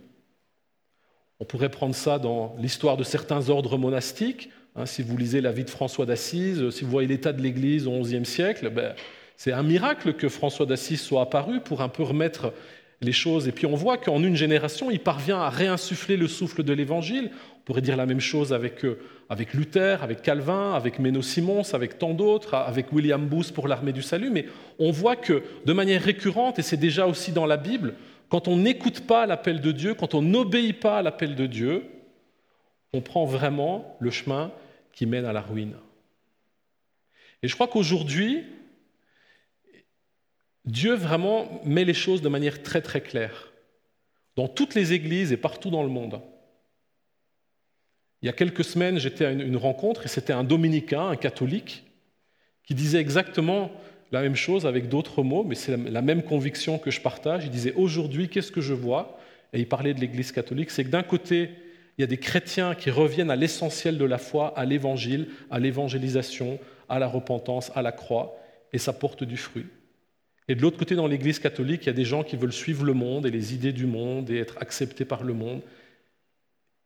[1.39, 4.49] On pourrait prendre ça dans l'histoire de certains ordres monastiques.
[4.75, 7.87] Hein, si vous lisez la vie de François d'Assise, si vous voyez l'état de l'Église
[7.87, 8.95] au XIe siècle, ben,
[9.37, 12.53] c'est un miracle que François d'Assise soit apparu pour un peu remettre
[13.01, 13.47] les choses.
[13.47, 17.31] Et puis on voit qu'en une génération, il parvient à réinsuffler le souffle de l'Évangile.
[17.57, 21.73] On pourrait dire la même chose avec, euh, avec Luther, avec Calvin, avec Menno Simons,
[21.73, 24.29] avec tant d'autres, avec William Booth pour l'armée du salut.
[24.29, 24.45] Mais
[24.79, 27.95] on voit que de manière récurrente, et c'est déjà aussi dans la Bible,
[28.29, 31.83] quand on n'écoute pas l'appel de Dieu, quand on n'obéit pas à l'appel de Dieu,
[32.93, 34.51] on prend vraiment le chemin
[34.93, 35.75] qui mène à la ruine.
[37.43, 38.43] Et je crois qu'aujourd'hui,
[40.65, 43.51] Dieu vraiment met les choses de manière très très claire.
[44.35, 46.19] Dans toutes les églises et partout dans le monde.
[48.21, 51.83] Il y a quelques semaines, j'étais à une rencontre et c'était un dominicain, un catholique,
[52.63, 53.71] qui disait exactement
[54.11, 57.45] la même chose avec d'autres mots, mais c'est la même conviction que je partage.
[57.45, 59.19] Il disait aujourd'hui, qu'est-ce que je vois?
[59.53, 60.71] Et il parlait de l'Église catholique.
[60.71, 61.51] C'est que d'un côté,
[61.97, 65.59] il y a des chrétiens qui reviennent à l'essentiel de la foi, à l'Évangile, à
[65.59, 68.35] l'évangélisation, à la repentance, à la croix,
[68.73, 69.65] et ça porte du fruit.
[70.47, 72.83] Et de l'autre côté, dans l'Église catholique, il y a des gens qui veulent suivre
[72.83, 75.61] le monde et les idées du monde et être acceptés par le monde,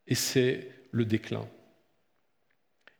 [0.06, 1.46] et c'est le déclin.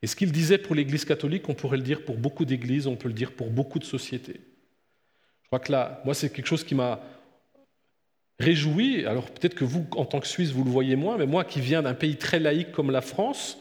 [0.03, 2.97] Et ce qu'il disait pour l'Église catholique, on pourrait le dire pour beaucoup d'églises, on
[2.97, 4.41] peut le dire pour beaucoup de sociétés.
[5.43, 7.01] Je crois que là, moi, c'est quelque chose qui m'a
[8.39, 9.05] réjoui.
[9.05, 11.61] Alors peut-être que vous, en tant que Suisse, vous le voyez moins, mais moi qui
[11.61, 13.59] viens d'un pays très laïque comme la France,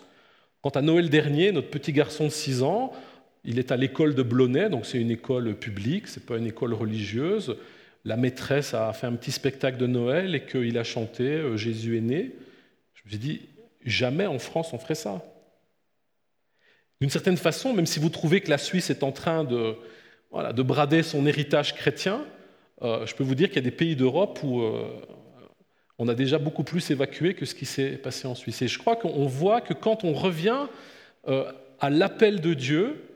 [0.61, 2.93] quand à Noël dernier, notre petit garçon de 6 ans,
[3.45, 6.47] il est à l'école de Blonay, donc c'est une école publique, ce n'est pas une
[6.47, 7.55] école religieuse.
[8.05, 11.97] La maîtresse a fait un petit spectacle de Noël et qu'il a chanté euh, Jésus
[11.97, 12.35] est né.
[12.93, 13.41] Je me suis dit,
[13.85, 15.23] jamais en France on ferait ça.
[17.01, 19.75] D'une certaine façon, même si vous trouvez que la Suisse est en train de,
[20.33, 22.25] de brader son héritage chrétien,
[22.81, 24.85] euh, je peux vous dire qu'il y a des pays d'Europe où euh,
[25.97, 28.61] on a déjà beaucoup plus évacué que ce qui s'est passé en Suisse.
[28.61, 30.67] Et je crois qu'on voit que quand on revient
[31.81, 33.08] à l'appel de Dieu,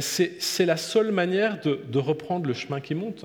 [0.00, 3.24] c'est la seule manière de, de, reprendre le chemin qui monte.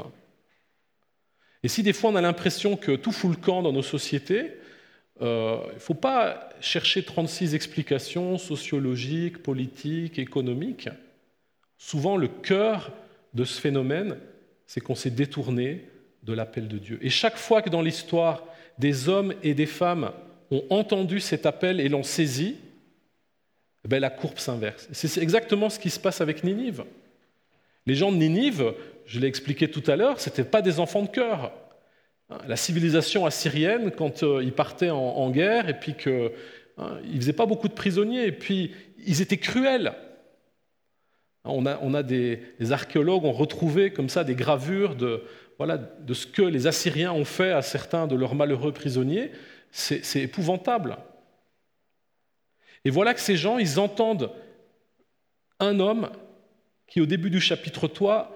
[1.64, 4.52] Et si des fois on a l'impression que tout fout le camp dans nos sociétés,
[5.22, 10.90] euh, il ne faut pas chercher 36 explications sociologiques, politiques, économiques.
[11.78, 12.92] Souvent, le cœur
[13.34, 14.18] de ce phénomène,
[14.66, 15.86] c'est qu'on s'est détourné
[16.24, 17.00] de l'appel de Dieu.
[17.02, 18.44] Et chaque fois que dans l'histoire,
[18.78, 20.12] des hommes et des femmes
[20.52, 22.56] ont entendu cet appel et l'ont saisi,
[23.90, 24.88] eh ben, la courbe s'inverse.
[24.92, 26.84] C'est exactement ce qui se passe avec Ninive.
[27.88, 28.76] Les gens de Ninive,
[29.08, 31.52] je l'ai expliqué tout à l'heure, ce n'étaient pas des enfants de cœur.
[32.48, 36.30] La civilisation assyrienne, quand euh, ils partaient en, guerre, et puis qu'ils
[36.78, 38.76] hein, ne faisaient pas beaucoup de prisonniers, et puis
[39.08, 39.94] ils étaient cruels.
[41.44, 45.24] On a, des, archéologues ont retrouvé comme ça des gravures de,
[45.58, 49.32] voilà, de ce que les Assyriens ont fait à certains de leurs malheureux prisonniers.
[49.72, 50.98] C'est épouvantable.
[52.86, 54.32] Et voilà que ces gens, ils entendent
[55.60, 56.10] un homme
[56.88, 58.36] qui, au début du chapitre 3,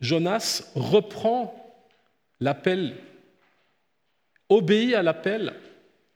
[0.00, 1.54] Jonas reprend
[2.40, 2.96] l'appel
[4.50, 5.54] obéit à l'appel,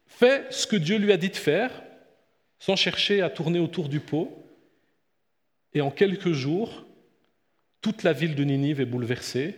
[0.07, 1.71] fait ce que Dieu lui a dit de faire,
[2.59, 4.45] sans chercher à tourner autour du pot,
[5.73, 6.85] et en quelques jours,
[7.81, 9.57] toute la ville de Ninive est bouleversée,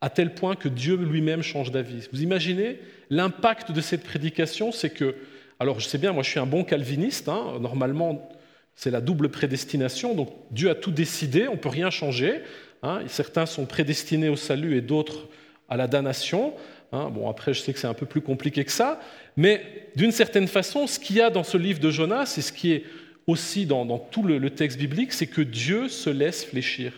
[0.00, 2.08] à tel point que Dieu lui-même change d'avis.
[2.12, 2.78] Vous imaginez
[3.10, 5.16] l'impact de cette prédication, c'est que,
[5.58, 8.28] alors je sais bien, moi je suis un bon calviniste, hein, normalement
[8.74, 12.42] c'est la double prédestination, donc Dieu a tout décidé, on ne peut rien changer,
[12.82, 15.28] hein, certains sont prédestinés au salut et d'autres
[15.68, 16.54] à la damnation.
[16.92, 19.00] Hein, bon, après, je sais que c'est un peu plus compliqué que ça,
[19.36, 22.52] mais d'une certaine façon, ce qu'il y a dans ce livre de Jonas, et ce
[22.52, 22.84] qui est
[23.26, 26.92] aussi dans, tout le, texte biblique, c'est que Dieu se laisse fléchir.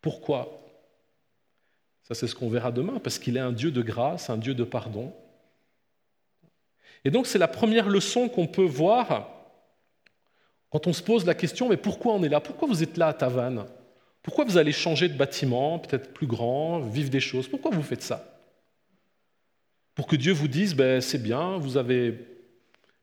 [0.00, 0.60] Pourquoi?
[2.08, 4.54] Ça, c'est ce qu'on verra demain, parce qu'il est un Dieu de grâce, un Dieu
[4.54, 5.12] de pardon.
[7.04, 9.28] Et donc, c'est la première leçon qu'on peut voir
[10.70, 12.40] quand on se pose la question, mais pourquoi on est là?
[12.40, 13.66] Pourquoi vous êtes là à Tavannes?
[14.22, 17.46] Pourquoi vous allez changer de bâtiment, peut-être plus grand, vivre des choses?
[17.46, 18.40] Pourquoi vous faites ça?
[19.94, 22.26] Pour que Dieu vous dise, ben, c'est bien, vous avez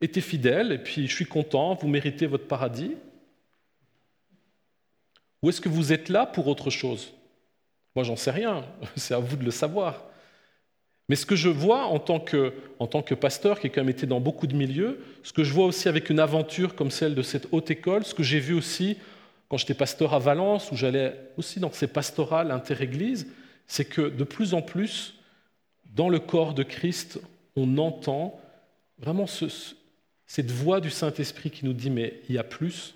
[0.02, 2.96] été fidèle, et puis je suis content, vous méritez votre paradis.
[5.44, 7.14] Ou est-ce que vous êtes là pour autre chose?
[7.96, 10.09] Moi, j'en sais rien, c'est à vous de le savoir.
[11.10, 12.54] Mais ce que je vois en tant, que,
[13.16, 15.90] pasteur, qui a quand même été dans beaucoup de milieux, ce que je vois aussi
[15.90, 18.98] avec une aventure comme celle de cette haute école, ce que j'ai vu aussi
[19.50, 23.28] quand j'étais pasteur à Valence, où j'allais aussi dans ces pastorales interéglises,
[23.66, 25.16] c'est que de plus en plus,
[25.96, 27.20] dans le corps de Christ,
[27.56, 28.40] on entend
[29.00, 29.26] vraiment
[30.28, 32.94] cette voix du Saint-Esprit qui nous dit, mais il y a plus.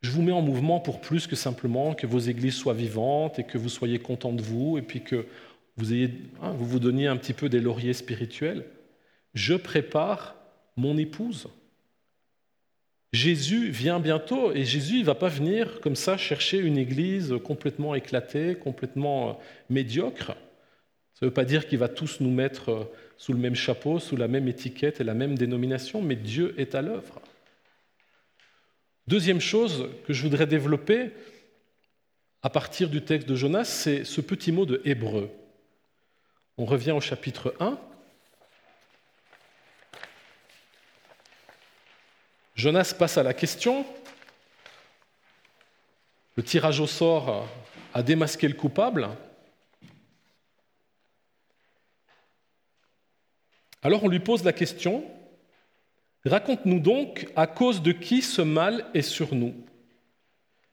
[0.00, 3.44] Je vous mets en mouvement pour plus que simplement que vos églises soient vivantes et
[3.44, 5.26] que vous soyez contents de vous et puis que
[6.42, 8.64] hein, vous vous donniez un petit peu des lauriers spirituels.
[9.34, 10.36] Je prépare
[10.76, 11.48] mon épouse.
[13.12, 17.94] Jésus vient bientôt et Jésus ne va pas venir comme ça chercher une église complètement
[17.94, 19.32] éclatée, complètement euh,
[19.68, 20.36] médiocre.
[21.14, 22.84] Ça ne veut pas dire qu'il va tous nous mettre euh,
[23.16, 26.76] sous le même chapeau, sous la même étiquette et la même dénomination, mais Dieu est
[26.76, 27.20] à l'œuvre.
[29.08, 31.10] Deuxième chose que je voudrais développer
[32.42, 35.30] à partir du texte de Jonas, c'est ce petit mot de hébreu.
[36.58, 37.78] On revient au chapitre 1.
[42.54, 43.86] Jonas passe à la question.
[46.36, 47.48] Le tirage au sort
[47.94, 49.08] a démasqué le coupable.
[53.82, 55.10] Alors on lui pose la question,
[56.26, 59.54] raconte-nous donc à cause de qui ce mal est sur nous?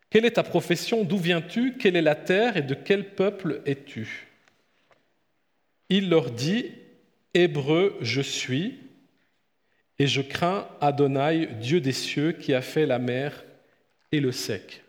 [0.10, 1.06] Quelle est ta profession?
[1.06, 1.78] D'où viens-tu?
[1.78, 2.58] Quelle est la terre?
[2.58, 4.28] Et de quel peuple es-tu?
[5.89, 6.71] Il leur dit,
[7.34, 8.80] Hébreu je suis,
[10.00, 13.43] et je crains Adonai, Dieu des cieux, qui a fait la mer
[14.12, 14.84] et le sec.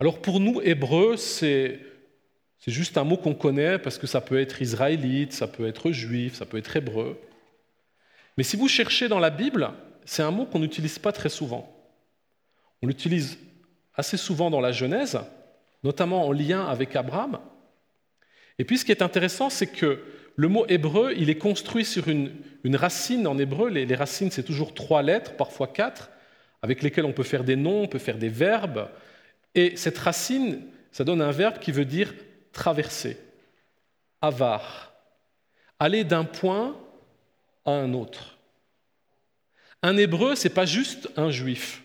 [0.00, 1.78] Alors pour nous, hébreu, c'est
[2.66, 6.34] juste un mot qu'on connaît parce que ça peut être israélite, ça peut être juif,
[6.34, 7.20] ça peut être hébreu.
[8.36, 9.70] Mais si vous cherchez dans la Bible,
[10.04, 11.72] c'est un mot qu'on n'utilise pas très souvent.
[12.80, 13.38] On l'utilise
[13.94, 15.20] assez souvent dans la Genèse,
[15.84, 17.38] notamment en lien avec Abraham.
[18.58, 20.02] Et puis ce qui est intéressant, c'est que
[20.36, 22.32] le mot hébreu, il est construit sur une,
[22.74, 23.68] racine en hébreu.
[23.68, 26.10] Les, racines, c'est toujours trois lettres, parfois quatre,
[26.62, 28.88] avec lesquelles on peut faire des noms, on peut faire des verbes.
[29.54, 32.14] Et cette racine, ça donne un verbe qui veut dire
[32.52, 33.18] traverser,
[34.20, 34.92] avar,
[35.78, 36.76] aller d'un point
[37.64, 38.38] à un autre.
[39.82, 41.82] Un hébreu, c'est pas juste un juif.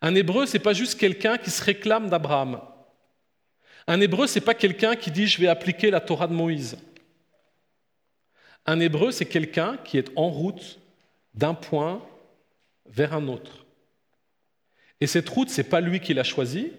[0.00, 2.60] Un hébreu, c'est pas juste quelqu'un qui se réclame d'Abraham.
[3.90, 6.78] Un hébreu, ce n'est pas quelqu'un qui dit je vais appliquer la Torah de Moïse.
[8.64, 10.78] Un hébreu, c'est quelqu'un qui est en route
[11.34, 12.00] d'un point
[12.86, 13.66] vers un autre.
[15.00, 16.70] Et cette route, ce n'est pas lui qui l'a choisie.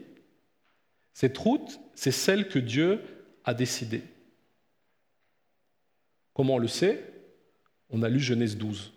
[1.14, 3.02] Cette route, c'est celle que Dieu
[3.44, 4.04] a décidée.
[6.34, 7.12] Comment on le sait?
[7.90, 8.94] On a lu Genèse 12.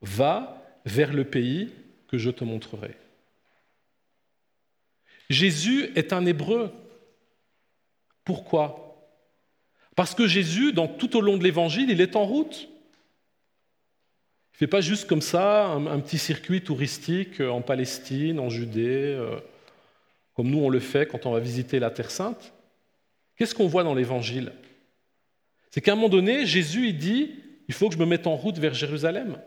[0.00, 1.70] Va vers le pays
[2.08, 2.96] que je te montrerai.
[5.32, 6.70] Jésus est un hébreu.
[8.24, 9.10] Pourquoi?
[9.96, 12.68] Parce que Jésus, tout au long de l'évangile, il est en route.
[14.52, 18.48] Il ne fait pas juste comme ça un, petit circuit touristique euh, en Palestine, en
[18.48, 19.40] Judée, euh,
[20.34, 22.52] comme nous on le fait quand on va visiter la Terre sainte.
[23.36, 24.52] Qu'est-ce qu'on voit dans l'évangile?
[25.70, 27.30] C'est qu'à un moment donné, Jésus il dit,
[27.66, 29.38] il faut que je me mette en route vers Jérusalem.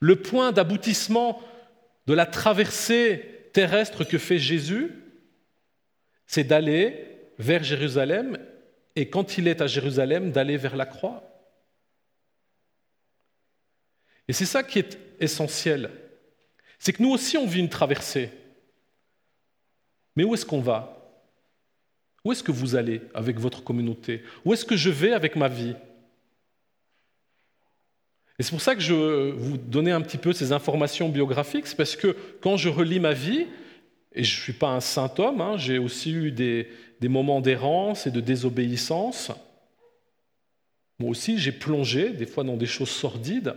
[0.00, 1.40] Le point d'aboutissement
[2.06, 4.90] de la traversée terrestre que fait Jésus,
[6.26, 8.38] c'est d'aller vers Jérusalem
[8.94, 11.22] et quand il est à Jérusalem, d'aller vers la croix.
[14.28, 15.90] Et c'est ça qui est essentiel.
[16.78, 18.30] C'est que nous aussi, on vit une traversée.
[20.16, 20.98] Mais où est-ce qu'on va?
[22.24, 24.22] Où est-ce que vous allez avec votre communauté?
[24.44, 25.74] Où est-ce que je vais avec ma vie?
[28.38, 31.76] Et c'est pour ça que je vous donner un petit peu ces informations biographiques, c'est
[31.76, 33.46] parce que quand je relis ma vie,
[34.14, 36.68] et je ne suis pas un saint homme, hein, j'ai aussi eu des,
[37.00, 39.32] des moments d'errance et de désobéissance.
[40.98, 43.54] Moi aussi, j'ai plongé, des fois dans des choses sordides.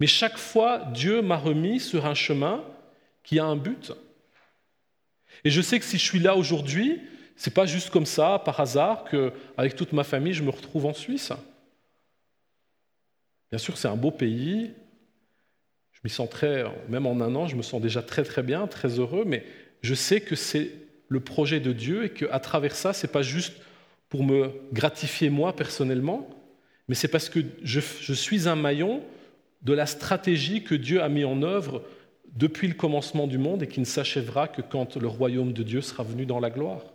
[0.00, 2.64] Mais chaque fois, Dieu m'a remis sur un chemin
[3.22, 3.92] qui a un but.
[5.44, 7.00] Et je sais que si je suis là aujourd'hui,
[7.36, 10.86] ce n'est pas juste comme ça, par hasard, qu'avec toute ma famille, je me retrouve
[10.86, 11.32] en Suisse.
[13.54, 14.72] Bien sûr, c'est un beau pays.
[15.92, 18.66] Je m'y sens très, même en un an, je me sens déjà très très bien,
[18.66, 19.44] très heureux, mais
[19.80, 20.72] je sais que c'est
[21.06, 23.54] le projet de Dieu et qu'à travers ça, ce n'est pas juste
[24.08, 26.28] pour me gratifier moi personnellement,
[26.88, 29.04] mais c'est parce que je, je, suis un maillon
[29.62, 31.84] de la stratégie que Dieu a mis en œuvre
[32.34, 35.80] depuis le commencement du monde et qui ne s'achèvera que quand le royaume de Dieu
[35.80, 36.93] sera venu dans la gloire.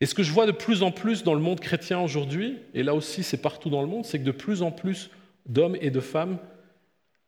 [0.00, 2.82] Et ce que je vois de plus en plus dans le monde chrétien aujourd'hui, et
[2.82, 5.10] là aussi c'est partout dans le monde, c'est que de plus en plus
[5.46, 6.38] d'hommes et de femmes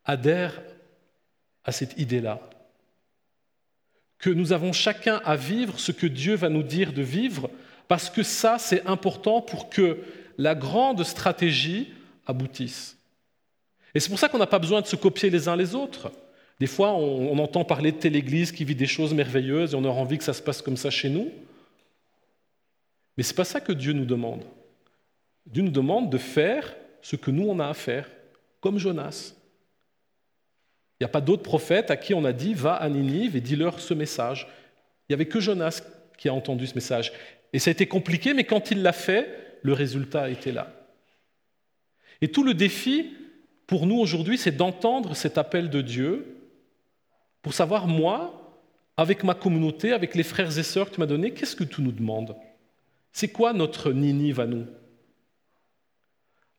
[0.05, 0.61] adhèrent
[1.63, 2.39] à cette idée-là.
[4.17, 7.49] que nous avons chacun à vivre ce que Dieu va nous dire de vivre,
[7.87, 9.99] parce que ça, c'est important pour que
[10.37, 11.93] la grande stratégie
[12.27, 12.97] aboutisse.
[13.95, 16.11] Et c'est pour ça qu'on n'a pas besoin de se copier les uns les autres.
[16.59, 19.85] Des fois, on, entend parler de telle église qui vit des choses merveilleuses et on
[19.85, 21.31] a envie que ça se passe comme ça chez nous.
[23.19, 24.45] Mais ce n'est pas ça que Dieu nous demande.
[25.45, 28.09] Dieu nous demande de faire ce que nous, on a à faire,
[28.61, 29.33] comme Jonas.
[30.93, 33.41] Il n'y a pas d'autres prophètes à qui on a dit va à Ninive et
[33.41, 34.47] dis-leur ce message.
[35.01, 35.83] Il n'y avait que Jonas
[36.17, 37.11] qui a entendu ce message.
[37.51, 40.71] Et ça a été compliqué, mais quand il l'a fait, le résultat était là.
[42.21, 43.17] Et tout le défi
[43.67, 46.37] pour nous aujourd'hui, c'est d'entendre cet appel de Dieu
[47.41, 48.61] pour savoir, moi,
[48.95, 51.81] avec ma communauté, avec les frères et sœurs que tu m'as donnés, qu'est-ce que tu
[51.81, 52.33] nous demandes?
[53.11, 54.65] C'est quoi notre Ninive à nous?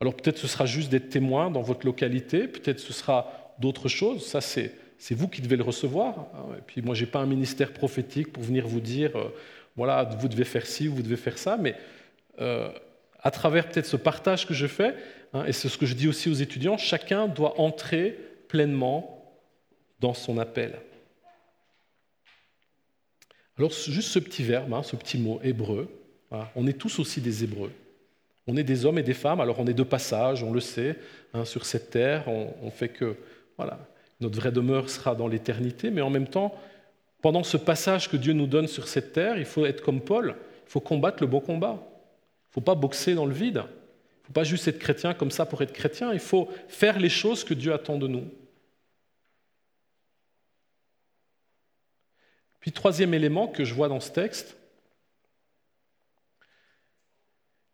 [0.01, 4.27] Alors peut-être ce sera juste d'être témoin dans votre localité, peut-être ce sera d'autres choses,
[4.27, 4.75] ça c'est,
[5.11, 6.27] vous qui devez le recevoir.
[6.57, 9.29] Et puis moi, je n'ai pas un ministère prophétique pour venir vous dire, euh,
[9.77, 11.75] voilà, vous devez faire ci, vous devez faire ça, mais
[12.41, 12.71] euh,
[13.23, 14.95] à travers peut-être ce partage que je fais,
[15.35, 19.39] hein, et c'est ce que je dis aussi aux étudiants, chacun doit entrer pleinement
[20.01, 20.81] dans son appel.
[23.59, 26.00] Alors juste ce petit verbe, hein, ce petit mot hébreu,
[26.31, 27.73] on est tous aussi des hébreux.
[28.47, 30.97] On est des hommes et des femmes, alors on est de passage, on le sait,
[31.35, 33.17] hein, sur cette terre, on, fait que
[33.57, 33.79] voilà,
[34.21, 36.55] notre vraie demeure sera dans l'éternité, mais en même temps,
[37.23, 40.35] pendant ce passage que Dieu nous donne sur cette terre, il faut être comme Paul,
[40.67, 41.79] il faut combattre le beau combat.
[41.79, 43.63] Il ne faut pas boxer dans le vide.
[43.63, 46.99] Il ne faut pas juste être chrétien comme ça pour être chrétien, il faut faire
[46.99, 48.25] les choses que Dieu attend de nous.
[52.61, 54.57] Puis troisième élément que je vois dans ce texte,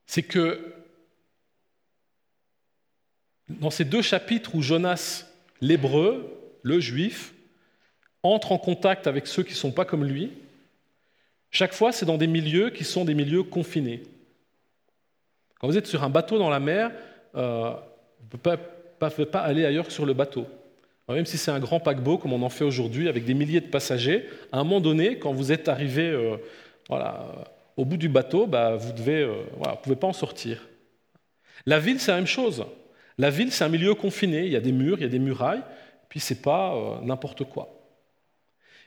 [0.07, 0.73] c'est que
[3.49, 5.27] dans ces deux chapitres où Jonas,
[5.61, 6.33] l'hébreu,
[6.63, 7.33] le juif,
[8.23, 10.33] entre en contact avec ceux qui ne sont pas comme lui,
[11.51, 14.03] chaque fois c'est dans des milieux qui sont des milieux confinés.
[15.59, 16.91] Quand vous êtes sur un bateau dans la mer,
[17.35, 17.73] euh,
[18.31, 20.47] vous ne pouvez pas aller ailleurs que sur le bateau.
[21.09, 23.69] Même si c'est un grand paquebot comme on en fait aujourd'hui avec des milliers de
[23.69, 26.37] passagers, à un moment donné, quand vous êtes arrivé euh,
[27.77, 29.45] au bout du bateau, bah, vous ne euh,
[29.83, 30.67] pouvez pas en sortir.
[31.67, 32.65] La ville, c'est la même chose.
[33.19, 34.47] La ville, c'est un milieu confiné.
[34.47, 35.63] Il y a des murs, il y a des murailles,
[36.09, 37.73] puis c'est pas euh, n'importe quoi.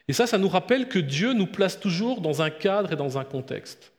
[0.07, 3.17] Et ça, ça nous rappelle que Dieu nous place toujours dans un cadre et dans
[3.17, 3.91] un contexte.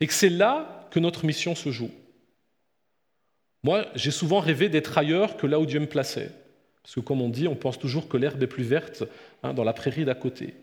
[0.00, 1.90] Et que c'est là que notre mission se joue.
[3.62, 6.32] Moi, j'ai souvent rêvé d'être ailleurs que là où Dieu me plaçait.
[6.82, 9.04] Parce que comme on dit, on pense toujours que l'herbe est plus verte
[9.42, 10.54] hein, dans la prairie d'à côté.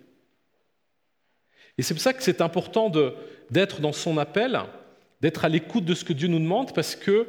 [1.78, 2.92] Et c'est pour ça que c'est important
[3.50, 4.60] d'être dans son appel,
[5.22, 7.28] d'être à l'écoute de ce que Dieu nous demande, parce que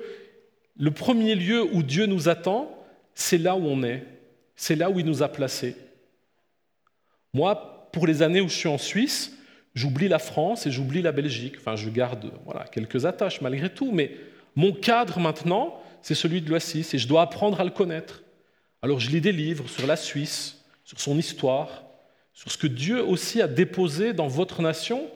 [0.77, 2.75] le premier lieu où Dieu nous attend,
[3.15, 4.07] c'est là où on est,
[4.57, 5.77] c'est là où il nous a placés.
[7.35, 9.37] Moi, pour les années où je suis en Suisse,
[9.75, 11.57] j'oublie la France et j'oublie la Belgique.
[11.59, 14.13] Enfin, je garde voilà, quelques attaches malgré tout, mais
[14.57, 18.23] mon cadre maintenant, c'est celui de l'Oasis et je dois apprendre à le connaître.
[18.83, 21.85] Alors je lis des livres sur la Suisse, sur son histoire,
[22.39, 25.11] sur ce que Dieu aussi a déposé dans votre nation,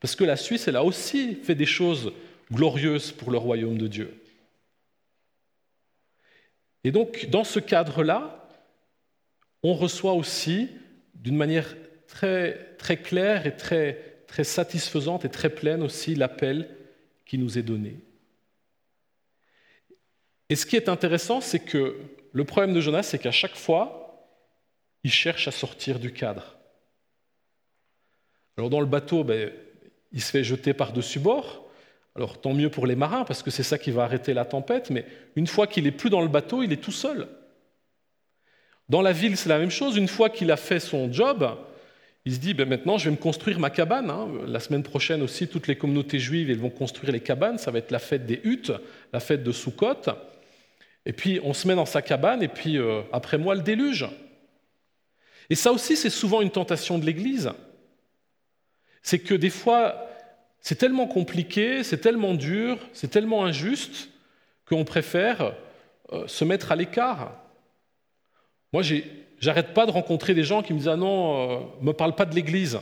[0.00, 2.12] parce que la Suisse, elle a aussi fait des choses
[2.50, 4.20] glorieuses pour le royaume de Dieu.
[6.82, 8.48] Et donc, dans ce cadre-là,
[9.62, 10.68] on reçoit aussi,
[11.14, 11.76] d'une manière
[12.08, 16.68] très, très claire et très, très satisfaisante et très pleine aussi, l'appel
[17.24, 18.00] qui nous est donné.
[20.48, 22.00] Et ce qui est intéressant, c'est que
[22.32, 24.28] le problème de Jonas, c'est qu'à chaque fois,
[25.04, 26.56] il cherche à sortir du cadre.
[28.56, 29.50] Alors dans le bateau, ben,
[30.12, 31.64] il se fait jeter par-dessus bord.
[32.16, 34.90] Alors tant mieux pour les marins, parce que c'est ça qui va arrêter la tempête,
[34.90, 37.26] mais une fois qu'il est plus dans le bateau, il est tout seul.
[38.88, 39.96] Dans la ville, c'est la même chose.
[39.96, 41.56] Une fois qu'il a fait son job,
[42.24, 44.10] il se dit, ben maintenant, je vais me construire ma cabane.
[44.10, 44.28] Hein.
[44.46, 47.58] La semaine prochaine aussi, toutes les communautés juives elles vont construire les cabanes.
[47.58, 48.72] Ça va être la fête des huttes,
[49.12, 50.10] la fête de Sukkot.
[51.06, 54.06] Et puis on se met dans sa cabane, et puis euh, après moi le déluge.
[55.50, 57.50] Et ça aussi, c'est souvent une tentation de l'Église.
[59.04, 60.08] C'est que des fois,
[60.60, 64.08] c'est tellement compliqué, c'est tellement dur, c'est tellement injuste
[64.66, 65.54] qu'on préfère
[66.12, 67.40] euh, se mettre à l'écart.
[68.72, 68.82] Moi,
[69.38, 72.24] j'arrête pas de rencontrer des gens qui me disent Ah non, euh, me parle pas
[72.24, 72.80] de l'Église.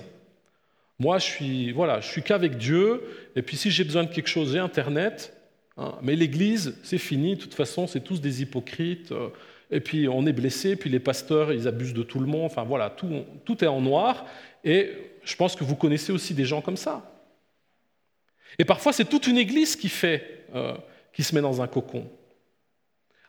[0.98, 3.02] Moi, je suis, voilà, je suis qu'avec Dieu,
[3.36, 5.34] et puis si j'ai besoin de quelque chose, j'ai Internet,
[5.76, 5.94] Hein.
[6.02, 9.12] Mais l'Église, c'est fini, de toute façon, c'est tous des hypocrites.
[9.12, 9.28] Euh,
[9.70, 12.44] et puis on est blessé, puis les pasteurs, ils abusent de tout le monde.
[12.44, 14.26] Enfin voilà, tout, est en noir.
[14.64, 14.90] Et
[15.24, 17.12] je pense que vous connaissez aussi des gens comme ça.
[18.58, 20.74] Et parfois, c'est toute une Église qui fait, euh,
[21.12, 22.10] qui se met dans un cocon.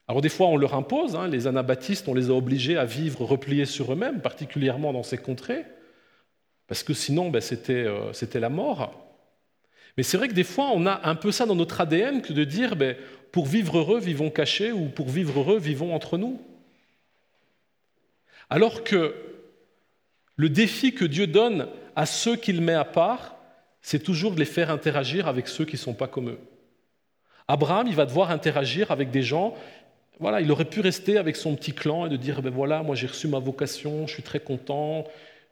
[0.08, 1.16] Alors des fois, on leur impose.
[1.16, 5.18] Hein, les anabaptistes, on les a obligés à vivre repliés sur eux-mêmes, particulièrement dans ces
[5.18, 5.66] contrées.
[6.68, 9.00] Parce que sinon, ben, euh, c'était la mort.
[9.96, 12.34] Mais c'est vrai que des fois, on a un peu ça dans notre ADN que
[12.34, 12.98] de dire, ben,
[13.32, 16.42] pour vivre heureux, vivons cachés, ou pour vivre heureux, vivons entre nous.
[18.50, 19.16] Alors que
[20.36, 23.36] le défi que Dieu donne à ceux qu'il met à part,
[23.82, 26.40] c'est toujours de les faire interagir avec ceux qui ne sont pas comme eux.
[27.48, 29.56] Abraham, il va devoir interagir avec des gens.
[30.20, 32.96] Voilà, il aurait pu rester avec son petit clan et de dire ben voilà, moi
[32.96, 35.06] j'ai reçu ma vocation, je suis très content,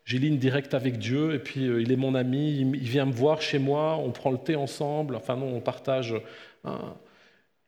[0.05, 3.11] j'ai ligne directe avec Dieu, et puis euh, il est mon ami, il vient me
[3.11, 6.15] voir chez moi, on prend le thé ensemble, enfin non, on partage.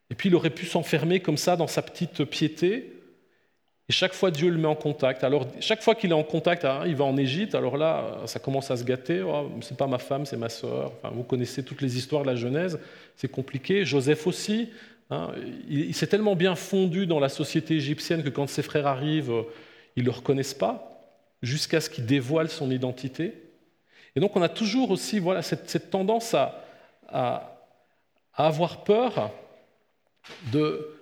[0.09, 3.03] Et puis il aurait pu s'enfermer comme ça dans sa petite piété,
[3.90, 5.26] et chaque fois, Dieu le met en contact.
[5.26, 7.54] Alors, chaque fois qu'il est en contact, hein, il va en Égypte.
[7.54, 9.22] Alors là, ça commence à se gâter.
[9.22, 10.94] Oh, c'est pas ma femme, c'est ma sœur.
[11.14, 12.80] Vous connaissez toutes les histoires de la Genèse.
[13.18, 13.84] C'est compliqué.
[13.84, 14.70] Joseph aussi.
[15.10, 15.32] Hein,
[15.70, 19.44] il, s'est tellement bien fondu dans la société égyptienne que quand ses frères arrivent, euh,
[19.98, 20.90] ils ne le reconnaissent pas,
[21.42, 23.34] jusqu'à ce qu'il dévoile son identité.
[24.16, 27.60] Et donc, on a toujours aussi voilà, cette, tendance à,
[28.34, 29.32] avoir peur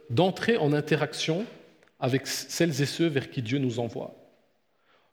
[0.10, 1.46] d'entrer en interaction
[2.02, 4.16] avec celles et ceux vers qui Dieu nous envoie.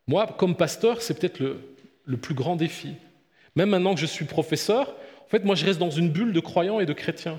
[0.06, 2.94] Moi, comme pasteur, c'est peut-être le, plus grand défi.
[3.54, 6.40] Même maintenant que je suis professeur, en fait, moi, je reste dans une bulle de
[6.40, 7.38] croyants et de chrétiens.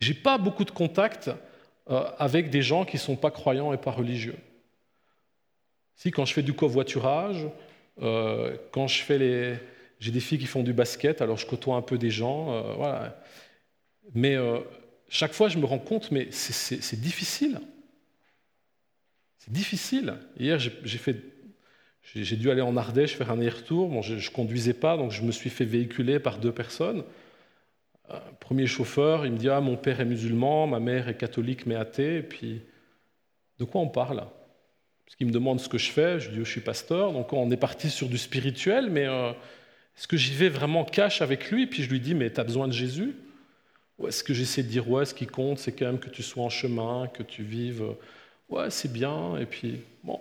[0.00, 1.30] Je n'ai pas beaucoup de contacts
[1.90, 4.36] euh, avec des gens qui ne sont pas croyants et pas religieux.
[5.94, 7.46] Si, quand je fais du covoiturage,
[8.00, 9.54] euh, quand je fais les...
[9.98, 12.74] J'ai des filles qui font du basket, alors je côtoie un peu des gens, euh,
[12.74, 13.18] voilà.
[14.14, 14.36] Mais
[15.08, 17.60] chaque fois, je me rends compte, mais c'est difficile.
[19.46, 20.14] C'est difficile.
[20.40, 24.02] Hier, j'ai dû aller en Ardèche faire un aller-retour.
[24.02, 27.04] je ne conduisais pas, donc je me suis fait véhiculer par deux personnes.
[28.40, 31.76] Premier chauffeur, il me dit Ah, mon père est musulman, ma mère est catholique mais
[31.76, 32.18] athée.
[32.18, 32.60] Et puis,
[33.58, 34.26] de quoi on parle?
[35.04, 36.18] Parce qu'il me demande ce que je fais.
[36.18, 37.12] Je dis oh, Je suis pasteur.
[37.12, 39.30] Donc, on est parti sur du spirituel, mais euh,
[39.96, 41.68] est-ce que j'y vais vraiment cash avec lui?
[41.68, 43.14] Puis je lui dis Mais tu as besoin de Jésus?
[43.98, 46.24] Ou est-ce que j'essaie de dire Ouais, ce qui compte, c'est quand même que tu
[46.24, 47.84] sois en chemin, que tu vives
[48.48, 49.36] Ouais, c'est bien.
[49.38, 50.20] Et puis, bon,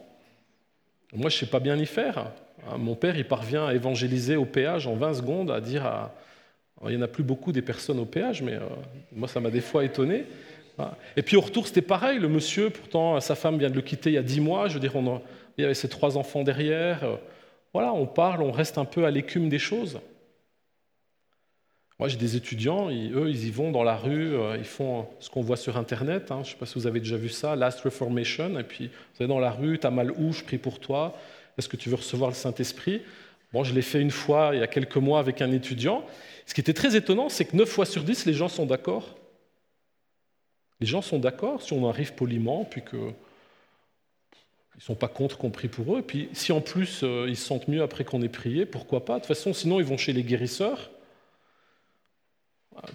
[1.13, 2.31] moi, je ne sais pas bien y faire.
[2.67, 6.13] Hein, mon père, il parvient à évangéliser au péage en 20 secondes, à dire à...
[6.83, 8.61] il n'y en a plus beaucoup des personnes au péage, mais euh,
[9.11, 10.25] moi, ça m'a des fois étonné.
[10.79, 10.91] Hein.
[11.15, 12.19] Et puis au retour, c'était pareil.
[12.19, 14.67] Le monsieur, pourtant, sa femme vient de le quitter il y a 10 mois.
[14.67, 15.21] Je veux dire, on
[15.57, 17.03] il y avait ses trois enfants derrière.
[17.03, 17.15] Euh,
[17.73, 19.99] voilà, on parle, on reste un peu à l'écume des choses.
[21.97, 25.29] Moi, j'ai des étudiants, eux, ils y vont dans la rue, euh, ils font ce
[25.29, 26.29] qu'on voit sur Internet.
[26.29, 26.41] Hein.
[26.43, 28.59] je ne sais pas si vous avez déjà vu ça, Last Reformation.
[28.59, 31.17] Et puis, vous allez dans la rue, tu as mal où, je prie pour toi.
[31.57, 33.01] Est-ce que tu veux recevoir le Saint-Esprit?
[33.53, 36.05] Bon, je l'ai fait une fois, il y a quelques mois, avec un étudiant.
[36.45, 39.15] Ce qui était très étonnant, c'est que 9 fois sur 10, les gens sont d'accord.
[40.81, 42.97] Les gens sont d'accord si on arrive poliment, puis que
[44.75, 45.99] ils ne sont pas contre qu'on prie pour eux.
[45.99, 49.05] Et puis, si en plus euh, ils se sentent mieux après qu'on ait prié, pourquoi
[49.05, 49.13] pas?
[49.13, 50.91] De toute façon, sinon, ils vont chez les guérisseurs.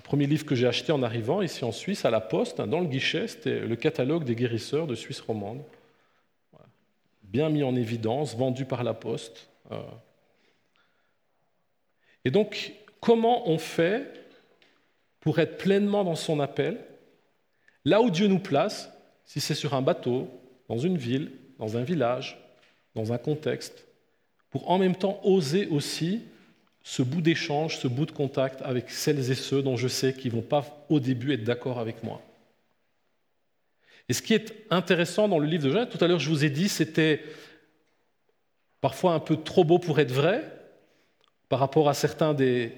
[0.05, 2.87] Premier livre que j'ai acheté en arrivant ici en Suisse, à la poste, dans le
[2.87, 5.63] guichet, c'était le catalogue des guérisseurs de Suisse romande.
[7.23, 9.49] Bien mis en évidence, vendu par la poste.
[9.73, 9.81] Euh.
[12.25, 14.21] Et donc, comment on fait
[15.21, 16.79] pour être pleinement dans son appel,
[17.85, 18.91] là où Dieu nous place,
[19.25, 20.29] si c'est sur un bateau,
[20.69, 22.39] dans une ville, dans un village,
[22.95, 23.87] dans un contexte,
[24.51, 26.23] pour en même temps oser aussi
[26.83, 30.33] ce bout d'échange, ce bout de contact avec celles et ceux dont je sais qu'ils
[30.33, 32.23] ne vont pas au début être d'accord avec moi.
[34.09, 36.45] Et ce qui est intéressant dans le livre de Genèse, tout à l'heure je vous
[36.45, 37.23] ai dit, c'était
[38.81, 40.45] parfois un peu trop beau pour être vrai
[41.49, 42.73] par rapport à certains des,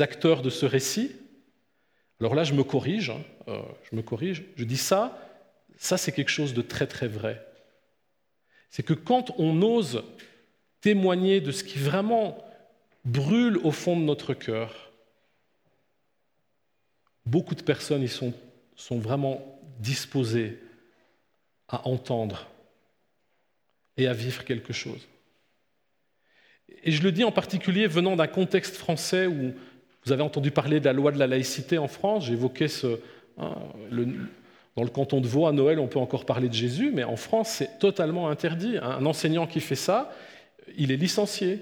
[0.00, 1.12] acteurs de ce récit.
[2.20, 5.18] Alors là, je me corrige, hein, euh, je me corrige, je dis ça,
[5.78, 7.46] ça c'est quelque chose de très très vrai.
[8.70, 10.02] C'est que quand on ose
[10.80, 12.44] témoigner de ce qui vraiment
[13.08, 14.90] brûle au fond de notre cœur.
[17.26, 18.32] Beaucoup de personnes y sont,
[18.90, 20.58] vraiment disposées
[21.68, 22.48] à entendre
[23.96, 25.06] et à vivre quelque chose.
[26.84, 29.52] Et je le dis en particulier venant d'un contexte français où
[30.04, 32.26] vous avez entendu parler de la loi de la laïcité en France.
[32.26, 33.00] J'évoquais ce.
[33.38, 33.54] Hein,
[34.76, 37.16] dans le canton de Vaud, à Noël, on peut encore parler de Jésus, mais en
[37.16, 38.78] France, c'est totalement interdit.
[38.80, 40.12] Un enseignant qui fait ça,
[40.76, 41.60] il est licencié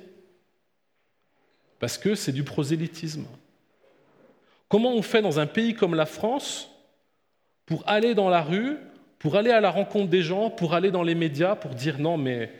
[1.78, 3.26] parce que c'est du prosélytisme.
[4.68, 6.70] Comment on fait dans un pays comme la France
[7.66, 8.76] pour aller dans la rue,
[9.18, 12.16] pour aller à la rencontre des gens, pour aller dans les médias, pour dire non,
[12.16, 12.52] mais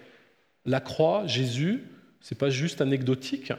[0.65, 1.85] la croix, Jésus,
[2.21, 3.53] ce n'est pas juste anecdotique.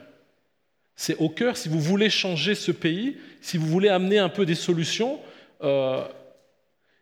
[0.95, 4.45] C'est au cœur, si vous voulez changer ce pays, si vous voulez amener un peu
[4.45, 5.19] des solutions,
[5.63, 6.03] euh,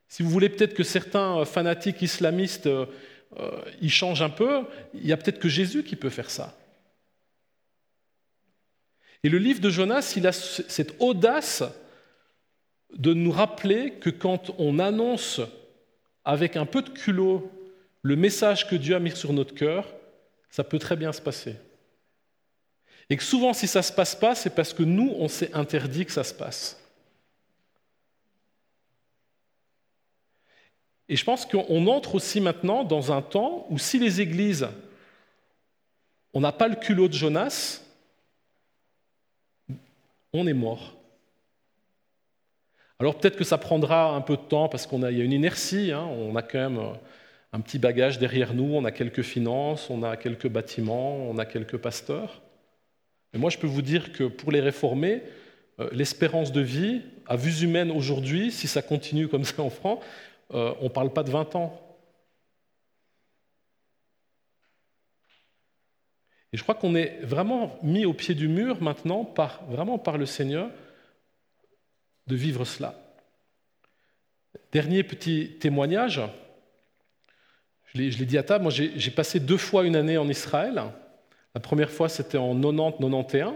[0.07, 2.85] si vous voulez peut-être que certains fanatiques islamistes euh,
[3.81, 6.55] y changent un peu, il y a peut-être que Jésus qui peut faire ça.
[9.25, 11.63] Et le livre de Jonas, il a cette audace
[12.93, 15.41] de nous rappeler que quand on annonce
[16.23, 17.51] avec un peu de culot
[18.03, 19.91] le message que Dieu a mis sur notre cœur,
[20.51, 21.55] ça peut très bien se passer.
[23.09, 25.51] Et que souvent, si ça ne se passe pas, c'est parce que nous, on s'est
[25.55, 26.79] interdit que ça se passe.
[31.09, 34.67] Et je pense qu'on entre aussi maintenant dans un temps où si les églises,
[36.31, 37.81] on n'a pas le culot de Jonas,
[40.35, 40.95] on est mort.
[42.99, 45.91] Alors peut-être que ça prendra un peu de temps parce qu'il y a une inertie,
[45.91, 46.05] hein.
[46.05, 46.81] on a quand même
[47.51, 51.45] un petit bagage derrière nous, on a quelques finances, on a quelques bâtiments, on a
[51.45, 52.41] quelques pasteurs.
[53.33, 55.23] Mais moi je peux vous dire que pour les réformer,
[55.79, 59.99] euh, l'espérance de vie, à vue humaine aujourd'hui, si ça continue comme ça en France,
[60.53, 61.84] euh, on ne parle pas de 20 ans.
[66.55, 69.29] Et je crois qu'on est vraiment mis au pied du mur maintenant,
[69.67, 70.69] vraiment par le Seigneur,
[72.27, 72.95] de vivre cela.
[74.71, 76.21] Dernier petit témoignage,
[77.93, 80.81] je l'ai dit à table, moi j'ai passé deux fois une année en Israël.
[81.53, 83.55] La première fois c'était en 90-91,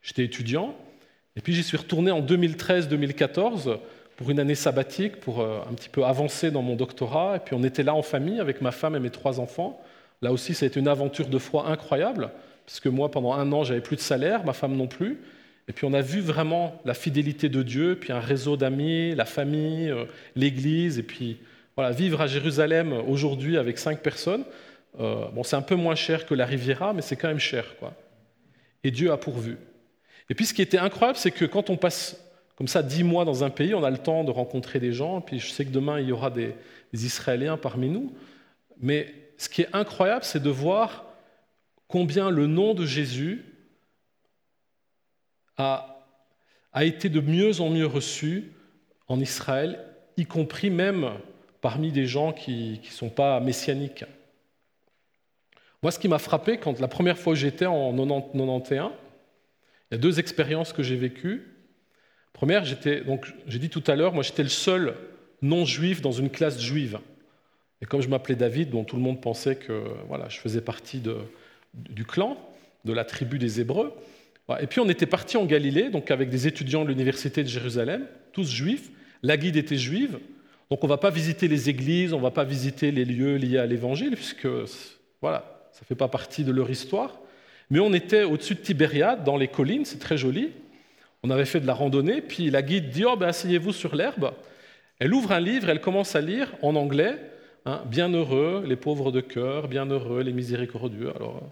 [0.00, 0.74] j'étais étudiant,
[1.36, 3.78] et puis j'y suis retourné en 2013-2014
[4.16, 7.36] pour une année sabbatique, pour euh, un petit peu avancer dans mon doctorat.
[7.36, 9.78] Et puis on était là en famille avec ma femme et mes trois enfants.
[10.22, 12.30] Là aussi, ça a été une aventure de foi incroyable,
[12.64, 15.18] puisque moi, pendant un an, j'avais plus de salaire, ma femme non plus.
[15.68, 19.24] Et puis on a vu vraiment la fidélité de Dieu, puis un réseau d'amis, la
[19.24, 20.04] famille, euh,
[20.36, 21.38] l'Église, et puis
[21.76, 24.44] voilà, vivre à Jérusalem aujourd'hui avec cinq personnes.
[25.00, 27.76] Euh, bon, c'est un peu moins cher que la Riviera, mais c'est quand même cher,
[27.78, 27.92] quoi.
[28.84, 29.58] Et Dieu a pourvu.
[30.30, 32.22] Et puis ce qui était incroyable, c'est que quand on passe
[32.56, 35.20] comme ça, dix mois dans un pays, on a le temps de rencontrer des gens,
[35.20, 36.54] puis je sais que demain, il y aura des,
[36.94, 38.14] Israéliens parmi nous.
[38.80, 41.04] Mais ce qui est incroyable, c'est de voir
[41.88, 43.44] combien le nom de Jésus
[45.56, 45.92] a,
[46.80, 48.52] été de mieux en mieux reçu
[49.08, 49.82] en Israël,
[50.16, 51.12] y compris même
[51.60, 54.04] parmi des gens qui ne sont pas messianiques.
[55.82, 58.92] Moi, ce qui m'a frappé, quand la première fois j'étais en 91,
[59.90, 61.54] il y a deux expériences que j'ai vécues.
[62.32, 64.96] Première, j'étais, donc j'ai dit tout à l'heure, moi j'étais le seul
[65.42, 66.98] non-juif dans une classe juive.
[67.82, 71.02] Et comme je m'appelais David, dont tout le monde pensait que voilà, je faisais partie
[71.74, 72.36] du clan,
[72.84, 73.92] de la tribu des Hébreux.
[74.60, 78.06] Et puis on était parti en Galilée, donc avec des étudiants de l'université de Jérusalem,
[78.32, 78.90] tous juifs.
[79.22, 80.18] La guide était juive,
[80.70, 83.36] donc on ne va pas visiter les églises, on ne va pas visiter les lieux
[83.36, 84.48] liés à l'Évangile, puisque
[85.20, 87.18] voilà, ça ne fait pas partie de leur histoire.
[87.70, 90.52] Mais on était au-dessus de Tibériade, dans les collines, c'est très joli.
[91.22, 94.32] On avait fait de la randonnée, puis la guide dit Oh, ben, asseyez-vous sur l'herbe.
[95.00, 97.18] Elle ouvre un livre, elle commence à lire en anglais
[97.66, 101.12] hein, Bienheureux les pauvres de cœur, bienheureux les miséricordieux.
[101.14, 101.42] Alors,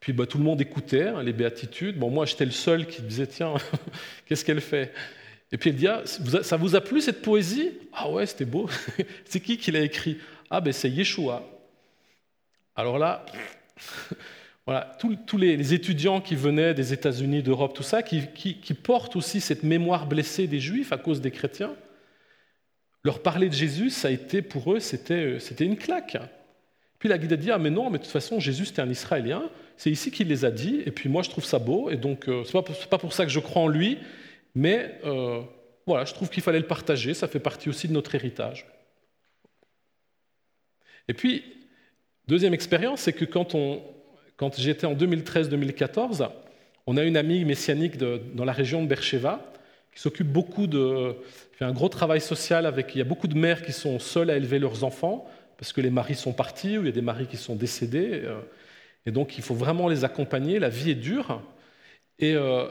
[0.00, 1.96] puis ben, tout le monde écoutait hein, les béatitudes.
[1.96, 3.54] Bon, moi, j'étais le seul qui disait Tiens,
[4.26, 4.92] qu'est-ce qu'elle fait?
[5.52, 7.70] Et puis elle dit ah, Ça vous a plu cette poésie?
[7.92, 8.68] Ah ouais, c'était beau.
[9.24, 10.18] c'est qui qui l'a écrit?
[10.50, 11.42] Ah, ben c'est Yeshua.
[12.74, 13.24] Alors là.
[14.64, 14.96] Voilà,
[15.26, 20.06] tous, les, étudiants qui venaient des États-Unis, d'Europe, tout ça, qui, portent aussi cette mémoire
[20.06, 21.74] blessée des Juifs à cause des chrétiens,
[23.04, 26.16] leur parler de Jésus, ça a été pour eux, c'était, une claque.
[26.98, 28.90] Puis la guide a dit Ah, mais non, mais de toute façon, Jésus, c'était un
[28.90, 31.96] Israélien, c'est ici qu'il les a dit, et puis moi, je trouve ça beau, et
[31.96, 33.98] donc, euh, ce n'est pas, pour ça que je crois en lui,
[34.54, 35.40] mais euh,
[35.86, 38.66] voilà, je trouve qu'il fallait le partager, ça fait partie aussi de notre héritage.
[41.08, 41.42] Et puis,
[42.28, 43.56] deuxième expérience, c'est que quand
[44.42, 46.28] quand j'étais en 2013-2014,
[46.88, 49.51] on a une amie messianique dans la région de Bercheva
[49.94, 51.14] qui s'occupe beaucoup de.
[51.52, 52.94] fait un gros travail social avec.
[52.94, 55.28] Il y a beaucoup de mères qui sont seules à élever leurs enfants
[55.58, 58.22] parce que les maris sont partis ou il y a des maris qui sont décédés.
[58.24, 58.40] Euh,
[59.06, 60.58] et donc il faut vraiment les accompagner.
[60.58, 61.42] La vie est dure.
[62.18, 62.66] Et, euh,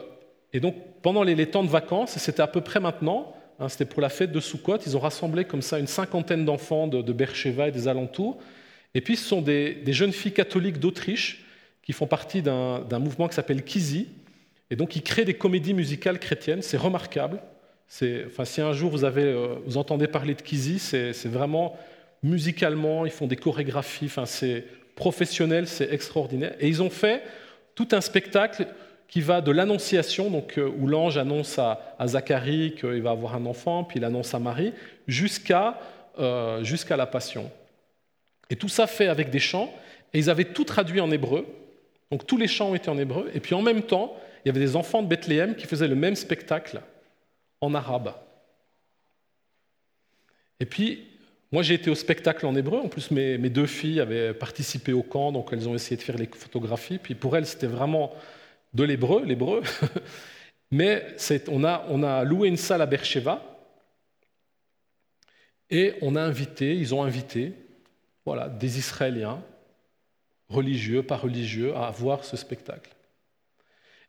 [0.54, 4.02] donc pendant les, temps de vacances, et c'était à peu près maintenant, hein, c'était pour
[4.02, 7.68] la fête de Sukkot, ils ont rassemblé comme ça une cinquantaine d'enfants de, de Bercheva
[7.68, 8.38] et des alentours.
[8.94, 11.46] Et puis ce sont des jeunes filles catholiques d'Autriche
[11.82, 14.08] qui font partie d'un mouvement qui s'appelle Kizi.
[14.72, 16.62] Et donc, ils créent des comédies musicales chrétiennes.
[16.62, 17.42] C'est remarquable.
[18.26, 21.76] Enfin, si un jour vous, avez, euh, vous entendez parler de Kizi, c'est vraiment
[22.22, 24.06] musicalement, ils font des chorégraphies.
[24.06, 24.64] Enfin, c'est
[24.94, 26.54] professionnel, c'est extraordinaire.
[26.58, 27.22] Et ils ont fait
[27.74, 28.66] tout un spectacle
[29.08, 33.44] qui va de l'annonciation, donc euh, où l'ange annonce à, Zacharie qu'il va avoir un
[33.44, 34.72] enfant, puis il annonce à Marie,
[35.06, 35.78] jusqu'à
[36.18, 36.64] euh,
[36.96, 37.50] la Passion.
[38.48, 39.70] Et tout ça fait avec des chants.
[40.14, 41.46] Et ils avaient tout traduit en hébreu.
[42.10, 44.60] Donc tous les chants étaient en hébreu, et puis en même temps, il y avait
[44.60, 46.80] des enfants de Bethléem qui faisaient le même spectacle
[47.60, 48.14] en arabe.
[50.60, 51.06] Et puis,
[51.50, 55.02] moi j'ai été au spectacle en hébreu, en plus mes, deux filles avaient participé au
[55.02, 58.12] camp, donc elles ont essayé de faire les photographies, puis pour elles c'était vraiment
[58.74, 59.62] de l'hébreu, l'hébreu.
[60.70, 61.16] Mais
[61.48, 63.42] on a, loué une salle à Bercheva
[65.68, 67.52] et on a invité, ils ont invité
[68.24, 69.42] voilà, des Israéliens,
[70.48, 72.90] religieux, pas religieux, à voir ce spectacle.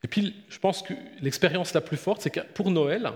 [0.03, 3.11] Et puis, je pense que l'expérience la plus forte, c'est que pour Noël,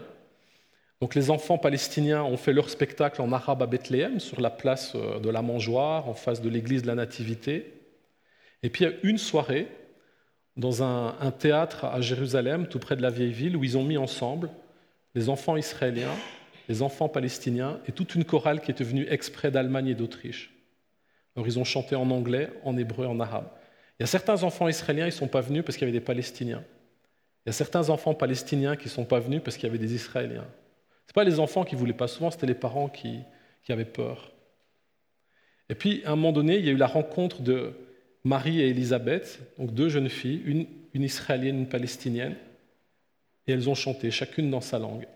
[1.01, 4.93] donc les enfants palestiniens ont fait leur spectacle en arabe à Bethléem, sur la place
[4.95, 7.73] euh, de la Mangeoire, en face de l'église de la Nativité.
[8.63, 9.67] Et puis il y a une soirée
[10.55, 13.83] dans un, un, théâtre à Jérusalem, tout près de la vieille ville, où ils ont
[13.83, 14.49] mis ensemble
[15.13, 16.15] les enfants israéliens,
[16.67, 20.51] les enfants palestiniens et toute une chorale qui était venue exprès d'Allemagne et d'Autriche.
[21.35, 23.49] Alors ils ont chanté en anglais, en hébreu, en arabe.
[23.99, 25.99] Il y a certains enfants israéliens, ils ne sont pas venus parce qu'il y avait
[25.99, 26.63] des Palestiniens.
[27.47, 29.77] Il y a certains enfants palestiniens qui ne sont pas venus parce qu'il y avait
[29.77, 30.45] des Israéliens.
[31.07, 33.19] Ce pas les enfants qui ne voulaient pas souvent, c'était les parents qui,
[33.69, 34.33] avaient peur.
[35.69, 37.71] Et puis, à un moment donné, il y a eu la rencontre de
[38.25, 42.35] Marie et Élisabeth, donc deux jeunes filles, une, une israélienne, une palestinienne,
[43.47, 45.07] et elles ont chanté, chacune dans sa langue.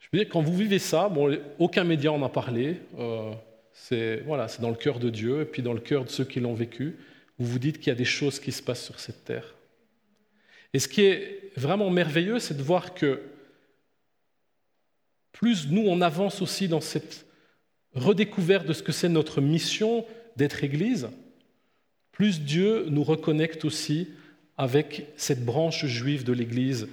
[0.00, 3.32] Je veux dire, quand vous vivez ça, bon, aucun média en a parlé, euh,
[3.72, 6.40] c'est voilà, dans le cœur de Dieu, et puis dans le cœur de ceux qui
[6.40, 6.98] l'ont vécu,
[7.38, 9.54] vous vous dites qu'il y a des choses qui se passent sur cette terre.
[10.74, 13.22] Et ce qui est vraiment merveilleux, c'est de voir que
[15.32, 17.26] plus nous, on avance aussi dans cette
[17.94, 20.04] redécouverte de ce que c'est notre mission
[20.36, 21.08] d'être Église,
[22.12, 24.08] plus Dieu nous reconnecte aussi
[24.56, 26.88] avec cette branche juive de l'Église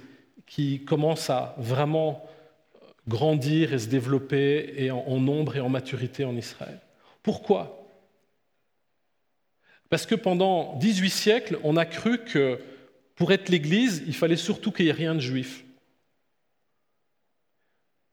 [0.46, 2.24] qui commence à vraiment
[3.08, 6.80] grandir et se développer et en, nombre et en maturité en Israël.
[7.22, 7.84] Pourquoi?
[9.90, 12.60] Parce que pendant 18 siècles, on a cru que
[13.16, 15.64] pour être l'Église, il fallait surtout qu'il n'y ait rien de juif.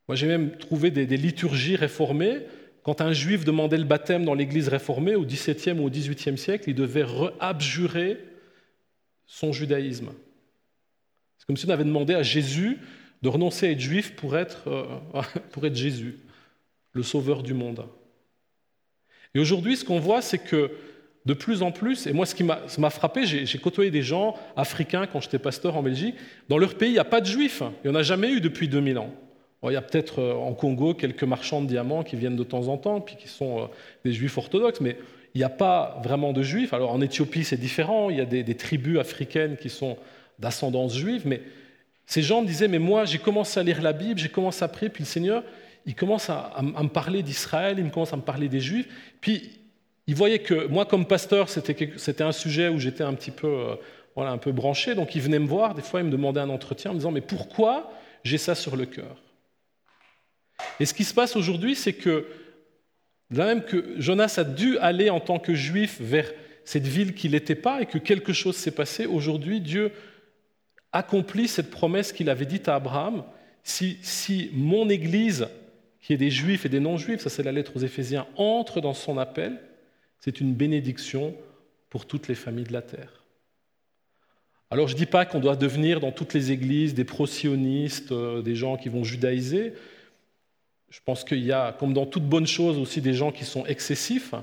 [0.07, 2.39] Moi, j'ai même trouvé des, liturgies réformées.
[2.83, 6.69] Quand un juif demandait le baptême dans l'Église réformée au XVIIe ou au XVIIIe siècle,
[6.69, 7.05] il devait
[7.39, 8.17] abjurer
[9.25, 10.11] son judaïsme.
[11.37, 12.79] C'est comme si on avait demandé à Jésus
[13.21, 16.17] de renoncer à être juif pour être, euh, pour être Jésus,
[16.91, 17.85] le sauveur du monde.
[19.33, 20.71] Et aujourd'hui, ce qu'on voit, c'est que
[21.25, 25.07] de plus en plus, et moi ce qui m'a frappé, j'ai côtoyé des gens africains
[25.07, 26.15] quand j'étais pasteur en Belgique,
[26.49, 28.41] dans leur pays, il n'y a pas de juifs, il n'y en a jamais eu
[28.41, 29.09] depuis 2000 ans.
[29.63, 32.67] il y a peut-être euh, en Congo quelques marchands de diamants qui viennent de temps
[32.67, 33.65] en temps, puis qui sont euh,
[34.03, 34.97] des juifs orthodoxes, mais
[35.33, 36.73] il n'y a pas vraiment de juifs.
[36.73, 39.97] Alors en Éthiopie, c'est différent, il y a des, tribus africaines qui sont
[40.39, 41.41] d'ascendance juive, mais
[42.05, 44.89] ces gens disaient, mais moi j'ai commencé à lire la Bible, j'ai commencé à prier,
[44.89, 45.43] puis le Seigneur,
[45.85, 48.87] il commence à, me parler d'Israël, il me commence à me parler des Juifs,
[49.21, 49.51] puis
[50.07, 53.75] il voyait que moi comme pasteur, c'était un sujet où j'étais un petit peu, euh,
[54.15, 56.49] voilà, un peu branché, donc il venait me voir, des fois il me demandait un
[56.49, 57.91] entretien en me disant, mais pourquoi
[58.23, 59.17] j'ai ça sur le cœur?
[60.79, 62.27] Et ce qui se passe aujourd'hui, c'est que,
[63.31, 66.31] là même que Jonas a dû aller en tant que juif vers
[66.65, 69.91] cette ville qu'il n'était pas et que quelque chose s'est passé, aujourd'hui Dieu
[70.91, 73.23] accomplit cette promesse qu'il avait dite à Abraham.
[73.63, 75.47] Si, mon Église,
[76.01, 78.93] qui est des juifs et des non-juifs, ça c'est la lettre aux Éphésiens, entre dans
[78.93, 79.59] son appel,
[80.23, 81.35] c'est une bénédiction
[81.89, 83.25] pour toutes les familles de la terre.
[84.71, 88.41] Alors je ne dis pas qu'on doit devenir dans toutes les églises des pro-sionistes, euh,
[88.41, 89.73] des gens qui vont judaïser.
[90.89, 93.65] Je pense qu'il y a, comme dans toute bonne chose, aussi des gens qui sont
[93.65, 94.33] excessifs.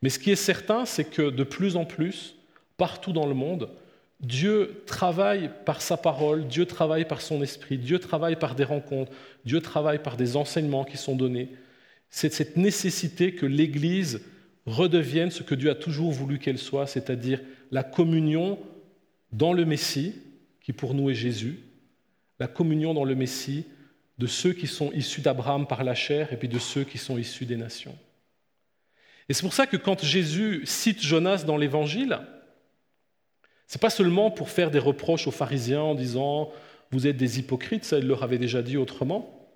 [0.00, 2.36] Mais ce qui est certain, c'est que de plus en plus,
[2.76, 3.70] partout dans le monde,
[4.20, 9.10] Dieu travaille par sa parole, Dieu travaille par son esprit, Dieu travaille par des rencontres,
[9.44, 11.48] Dieu travaille par des enseignements qui sont donnés.
[12.10, 14.20] C'est cette nécessité que l'Église
[14.66, 17.40] redevienne ce que Dieu a toujours voulu qu'elle soit, c'est-à-dire
[17.70, 18.58] la communion
[19.32, 20.14] dans le Messie,
[20.60, 21.60] qui pour nous est Jésus,
[22.38, 23.66] la communion dans le Messie
[24.18, 27.18] de ceux qui sont issus d'Abraham par la chair et puis de ceux qui sont
[27.18, 27.96] issus des nations.
[29.28, 32.20] Et c'est pour ça que quand Jésus cite Jonas dans l'Évangile,
[33.66, 36.52] ce n'est pas seulement pour faire des reproches aux pharisiens en disant
[36.90, 39.48] vous êtes des hypocrites, ça il leur avait déjà dit autrement.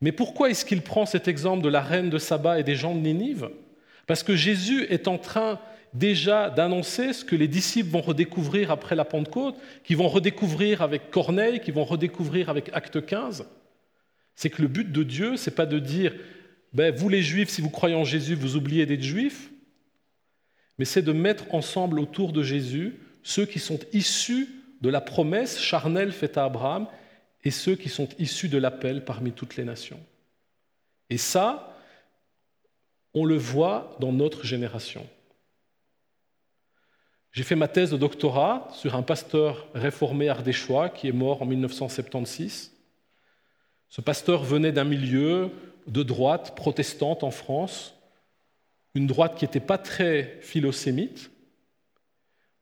[0.00, 2.94] Mais pourquoi est-ce qu'il prend cet exemple de la reine de Saba et des gens
[2.94, 3.50] de Ninive?
[4.10, 5.60] Parce que Jésus est en train
[5.94, 9.54] déjà d'annoncer ce que les disciples vont redécouvrir après la Pentecôte,
[9.84, 13.46] qu'ils vont redécouvrir avec Corneille, qu'ils vont redécouvrir avec Acte 15.
[14.34, 16.12] C'est que le but de Dieu, ce n'est pas de dire
[16.72, 19.52] ben, vous les Juifs, si vous croyez en Jésus, vous oubliez d'être Juifs,
[20.80, 24.48] mais c'est de mettre ensemble autour de Jésus ceux qui sont issus
[24.80, 26.88] de la promesse charnelle faite à Abraham
[27.44, 30.00] et ceux qui sont issus de l'appel parmi toutes les nations.
[31.10, 31.69] Et ça,
[33.14, 35.06] on le voit dans notre génération.
[37.32, 41.46] J'ai fait ma thèse de doctorat sur un pasteur réformé ardéchois qui est mort en
[41.46, 42.72] 1976.
[43.88, 45.50] Ce pasteur venait d'un milieu
[45.86, 47.94] de droite protestante en France,
[48.94, 51.30] une droite qui n'était pas très philosémite,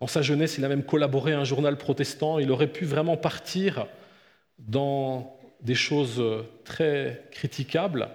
[0.01, 2.39] Dans sa jeunesse, il a même collaboré à un journal protestant.
[2.39, 3.87] Il aurait pu vraiment partir
[4.59, 6.23] dans des choses
[6.65, 8.09] très critiquables.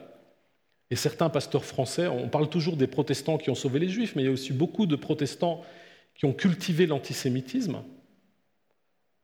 [0.94, 4.22] Et certains pasteurs français, on parle toujours des protestants qui ont sauvé les juifs, mais
[4.22, 5.66] il y a aussi beaucoup de protestants
[6.14, 7.82] qui ont cultivé l'antisémitisme.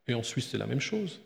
[0.08, 1.22] Et en Suisse, c'est la même chose.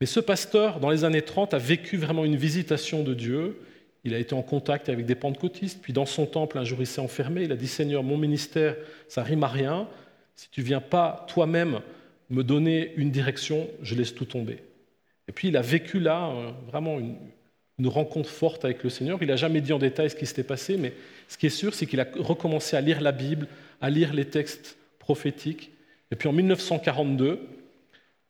[0.00, 3.62] Mais ce pasteur, dans les années 30, a vécu vraiment une visitation de Dieu.
[4.02, 6.88] Il a été en contact avec des pentecôtistes, puis dans son temple, un jour, il
[6.88, 7.44] s'est enfermé.
[7.44, 8.74] Il a dit Seigneur, mon ministère,
[9.06, 9.88] ça rime à rien.
[10.34, 11.82] Si tu viens pas toi-même
[12.30, 14.58] me donner une direction, je laisse tout tomber.
[15.28, 17.16] Et puis il a vécu là euh, vraiment une,
[17.78, 19.18] une rencontre forte avec le Seigneur.
[19.20, 20.94] Il n'a jamais dit en détail ce qui s'était passé, mais
[21.28, 23.48] ce qui est sûr, c'est qu'il a recommencé à lire la Bible,
[23.80, 25.70] à lire les textes prophétiques.
[26.10, 27.40] Et puis en 1942,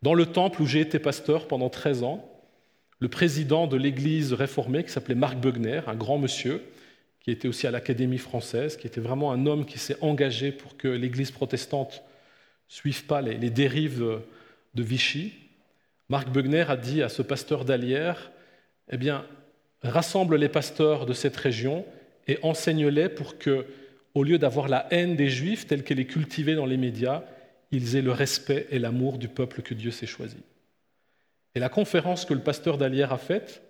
[0.02, 2.28] dans le temple où j'ai été pasteur pendant 13 ans,
[2.98, 6.62] le président de l'église réformée, qui s'appelait Marc Bugner, un grand monsieur,
[7.20, 10.76] qui était aussi à l'Académie française, qui était vraiment un homme qui s'est engagé pour
[10.76, 12.02] que l'église protestante
[12.68, 14.20] ne suive pas les, dérives
[14.74, 15.34] de Vichy,
[16.08, 18.30] Marc Bugner a dit à ce pasteur d'Alière
[18.90, 19.24] eh bien,
[19.88, 21.84] rassemble les pasteurs de cette région
[22.26, 23.66] et enseigne-les pour que,
[24.14, 27.22] au lieu d'avoir la haine des Juifs telle qu'elle est cultivée dans les médias,
[27.70, 30.38] ils aient le respect et l'amour du peuple que Dieu s'est choisi.
[31.54, 33.62] Et la conférence que le pasteur d'Alière a faite,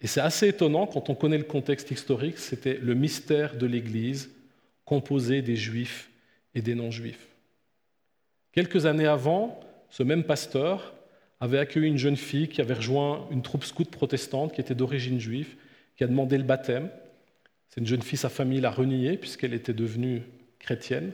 [0.00, 4.30] et c'est assez étonnant quand on connaît le contexte historique, c'était le mystère de l'Église
[4.84, 6.10] composé des Juifs
[6.54, 7.26] et des non-Juifs.
[8.52, 9.60] Quelques années avant,
[9.90, 10.94] ce même pasteur
[11.40, 15.20] avait accueilli une jeune fille qui avait rejoint une troupe scout protestante qui était d'origine
[15.20, 15.56] juive,
[15.96, 16.90] qui a demandé le baptême.
[17.68, 20.22] C'est une jeune fille, sa famille l'a reniée puisqu'elle était devenue
[20.58, 21.12] chrétienne.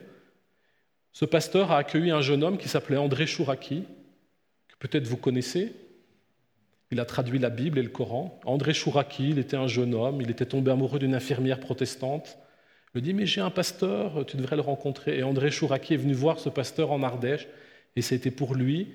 [1.13, 3.83] Ce pasteur a accueilli un jeune homme qui s'appelait André Chouraki,
[4.67, 5.73] que peut-être vous connaissez.
[6.91, 8.39] Il a traduit la Bible et le Coran.
[8.45, 12.37] André Chouraki, il était un jeune homme, il était tombé amoureux d'une infirmière protestante.
[12.93, 15.17] Il lui dit Mais j'ai un pasteur, tu devrais le rencontrer.
[15.17, 17.47] Et André Chouraki est venu voir ce pasteur en Ardèche,
[17.95, 18.89] et c'était pour lui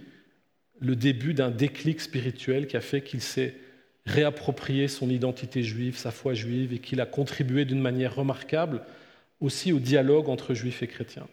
[0.81, 3.55] le début d'un déclic spirituel qui a fait qu'il s'est
[4.07, 8.83] réapproprié son identité juive, sa foi juive, et qu'il a contribué d'une manière remarquable
[9.41, 11.29] aussi au dialogue entre juifs et chrétiens.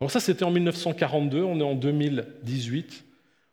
[0.00, 3.04] Alors ça, c'était en 1942, on est en 2018.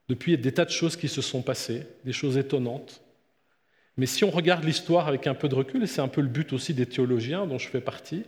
[0.09, 3.01] Depuis, il y a des tas de choses qui se sont passées, des choses étonnantes.
[3.97, 6.27] Mais si on regarde l'histoire avec un peu de recul, et c'est un peu le
[6.27, 8.23] but aussi des théologiens dont je fais partie,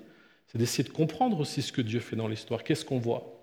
[0.47, 2.63] c'est d'essayer de comprendre aussi ce que Dieu fait dans l'histoire.
[2.63, 3.42] Qu'est-ce qu'on voit?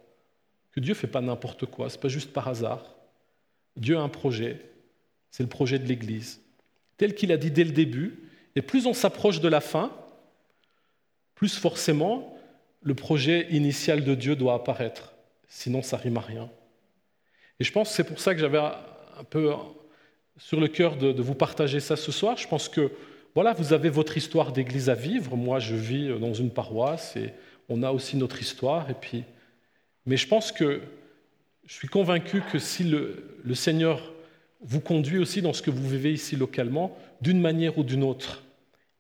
[0.81, 2.97] Dieu ne fait pas n'importe quoi, ce n'est pas juste par hasard.
[3.77, 4.61] Dieu a un projet,
[5.31, 6.41] c'est le projet de l'Église,
[6.97, 8.19] tel qu'il a dit dès le début,
[8.57, 9.93] et plus on s'approche de la fin,
[11.35, 12.37] plus forcément
[12.83, 15.15] le projet initial de Dieu doit apparaître,
[15.49, 16.51] sinon ça rime à rien.
[17.59, 19.53] Et je pense c'est pour ça que j'avais un peu
[20.39, 22.37] sur le cœur de, de, vous partager ça ce soir.
[22.39, 22.91] Je pense que
[23.35, 25.37] voilà, vous avez votre histoire d'église à vivre.
[25.37, 27.33] Moi, je vis dans une paroisse et
[27.69, 28.91] on a aussi notre histoire.
[28.91, 29.25] Et puis,
[30.07, 30.81] mais je pense que
[31.67, 34.13] je suis convaincu que si le, Seigneur
[34.61, 38.43] vous conduit aussi dans ce que vous vivez ici localement, d'une manière ou d'une autre,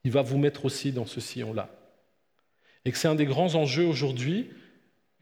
[0.05, 1.69] il va vous mettre aussi dans ce sillon-là.
[2.85, 4.51] Et que c'est un des grands enjeux aujourd'hui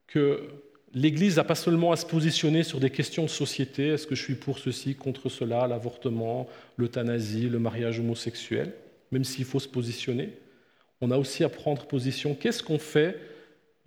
[0.07, 0.49] que
[0.95, 4.23] l'Église n'a pas seulement à se positionner sur des questions de société, est-ce que je
[4.23, 8.75] suis pour ceci, contre cela, l'avortement, l'euthanasie, le mariage homosexuel,
[9.11, 10.35] même s'il faut se positionner,
[11.01, 13.19] on a aussi à prendre position, qu'est-ce qu'on fait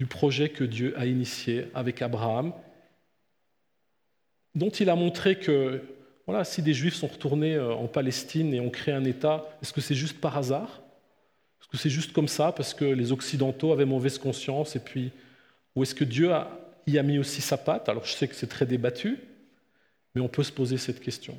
[0.02, 2.54] du projet que Dieu a initié avec Abraham,
[4.56, 5.84] dont il a montré que
[6.26, 9.72] voilà, si des Juifs sont retournés euh, en Palestine et ont créé un État, est-ce
[9.72, 10.82] que c'est juste par hasard?
[11.60, 15.12] Est-ce que c'est juste comme ça parce que les Occidentaux avaient mauvaise conscience et puis
[15.76, 16.32] ou est-ce que Dieu
[16.88, 17.88] y a mis aussi sa patte?
[17.88, 19.20] Alors je sais que c'est très débattu,
[20.16, 21.38] mais on peut se poser cette question.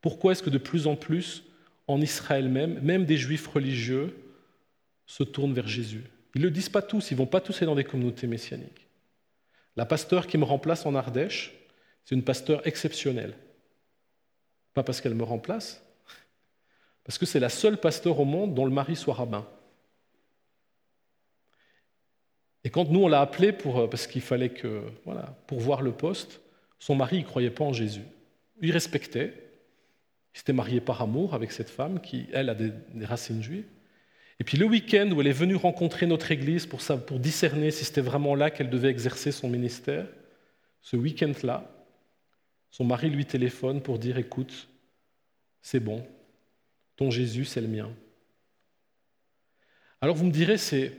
[0.00, 1.42] Pourquoi est-ce que de plus en plus
[1.88, 4.16] en Israël même, même des Juifs religieux
[5.04, 6.04] se tournent vers Jésus?
[6.36, 8.26] Ils ne le disent pas tous, ils ne vont pas tous aller dans des communautés
[8.26, 8.86] messianiques.
[9.74, 11.54] La pasteur qui me remplace en Ardèche,
[12.04, 13.32] c'est une pasteur exceptionnelle.
[14.74, 15.82] Pas parce qu'elle me remplace,
[17.04, 19.48] parce que c'est la seule pasteur au monde dont le mari soit rabbin.
[22.64, 25.92] Et quand nous, on l'a appelée pour, parce qu'il fallait que, voilà, pour voir le
[25.92, 26.42] poste,
[26.78, 28.04] son mari ne croyait pas en Jésus.
[28.60, 29.32] Il respectait.
[30.34, 32.72] Il s'était marié par amour avec cette femme qui, elle, a des
[33.06, 33.64] racines juives.
[34.38, 36.80] Et puis le week-end où elle est venue rencontrer notre Église pour,
[37.18, 40.06] discerner si c'était vraiment là qu'elle devait exercer son ministère,
[40.80, 41.70] ce week-end-là,
[42.70, 44.68] son mari lui téléphone pour dire, écoute,
[45.62, 46.06] c'est bon,
[46.96, 47.90] ton Jésus, c'est le mien.
[50.00, 50.92] Alors vous me direz, c'est,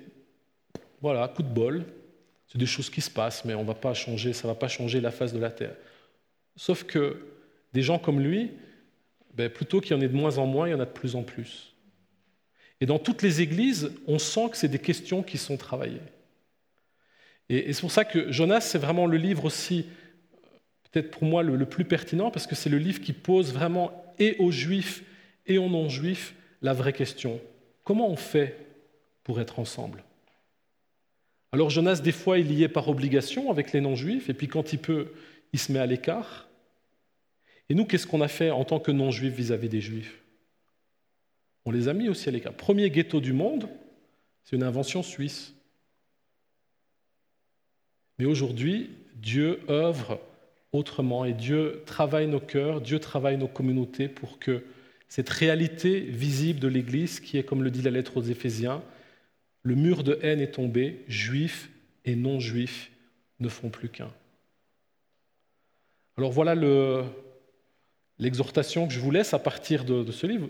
[1.01, 1.85] voilà, coup de bol,
[2.47, 4.67] c'est des choses qui se passent, mais on va pas changer, ça ne va pas
[4.67, 5.75] changer la face de la terre.
[6.55, 7.23] Sauf que
[7.73, 8.51] des gens comme lui,
[9.35, 10.91] ben, plutôt qu'il y en ait de moins en moins, il y en a de
[10.91, 11.76] plus en plus.
[12.79, 16.01] Et dans toutes les églises, on sent que c'est des questions qui sont travaillées.
[17.49, 19.85] Et, c'est pour ça que Jonas, c'est vraiment le livre aussi,
[20.91, 24.35] peut-être pour moi, le, plus pertinent, parce que c'est le livre qui pose vraiment, et
[24.39, 25.03] aux juifs
[25.45, 27.39] et aux non-juifs, la vraie question.
[27.83, 28.57] Comment on fait
[29.23, 30.03] pour être ensemble?
[31.53, 34.73] Alors Jonas, des fois, il y est par obligation avec les non-juifs, et puis quand
[34.73, 35.13] il peut,
[35.53, 36.47] il se met à l'écart.
[37.69, 40.21] Et nous, qu'est-ce qu'on a fait en tant que non-juifs vis-à-vis des juifs?
[41.67, 42.53] On les a mis aussi à l'écart.
[42.53, 43.67] Premier ghetto du monde,
[44.45, 45.53] c'est une invention suisse.
[48.17, 50.21] Mais aujourd'hui, Dieu œuvre
[50.71, 54.63] autrement et Dieu travaille nos cœurs, Dieu travaille nos communautés pour que
[55.09, 58.81] cette réalité visible de l'Église, qui est, comme le dit la lettre aux Éphésiens,
[59.63, 61.69] le mur de haine est tombé, juifs
[62.05, 62.91] et non-juifs
[63.41, 64.13] ne font plus qu'un.
[66.15, 66.55] Alors voilà
[68.19, 70.47] l'exhortation que je vous laisse à partir de, ce livre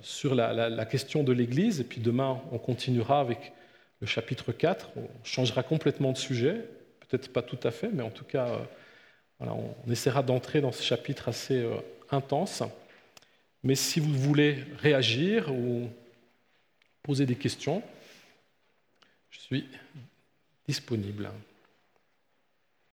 [0.00, 3.52] sur la, question de l'Église, et puis demain on continuera avec
[4.00, 6.64] le chapitre 4, on changera complètement de sujet,
[7.00, 10.82] peut-être pas tout à fait, mais en tout cas, euh, on essaiera d'entrer dans ce
[10.82, 11.76] chapitre assez euh,
[12.10, 12.62] intense.
[13.62, 15.88] Mais si vous voulez réagir ou
[17.02, 17.82] poser des questions,
[19.30, 19.68] je suis
[20.66, 21.30] disponible.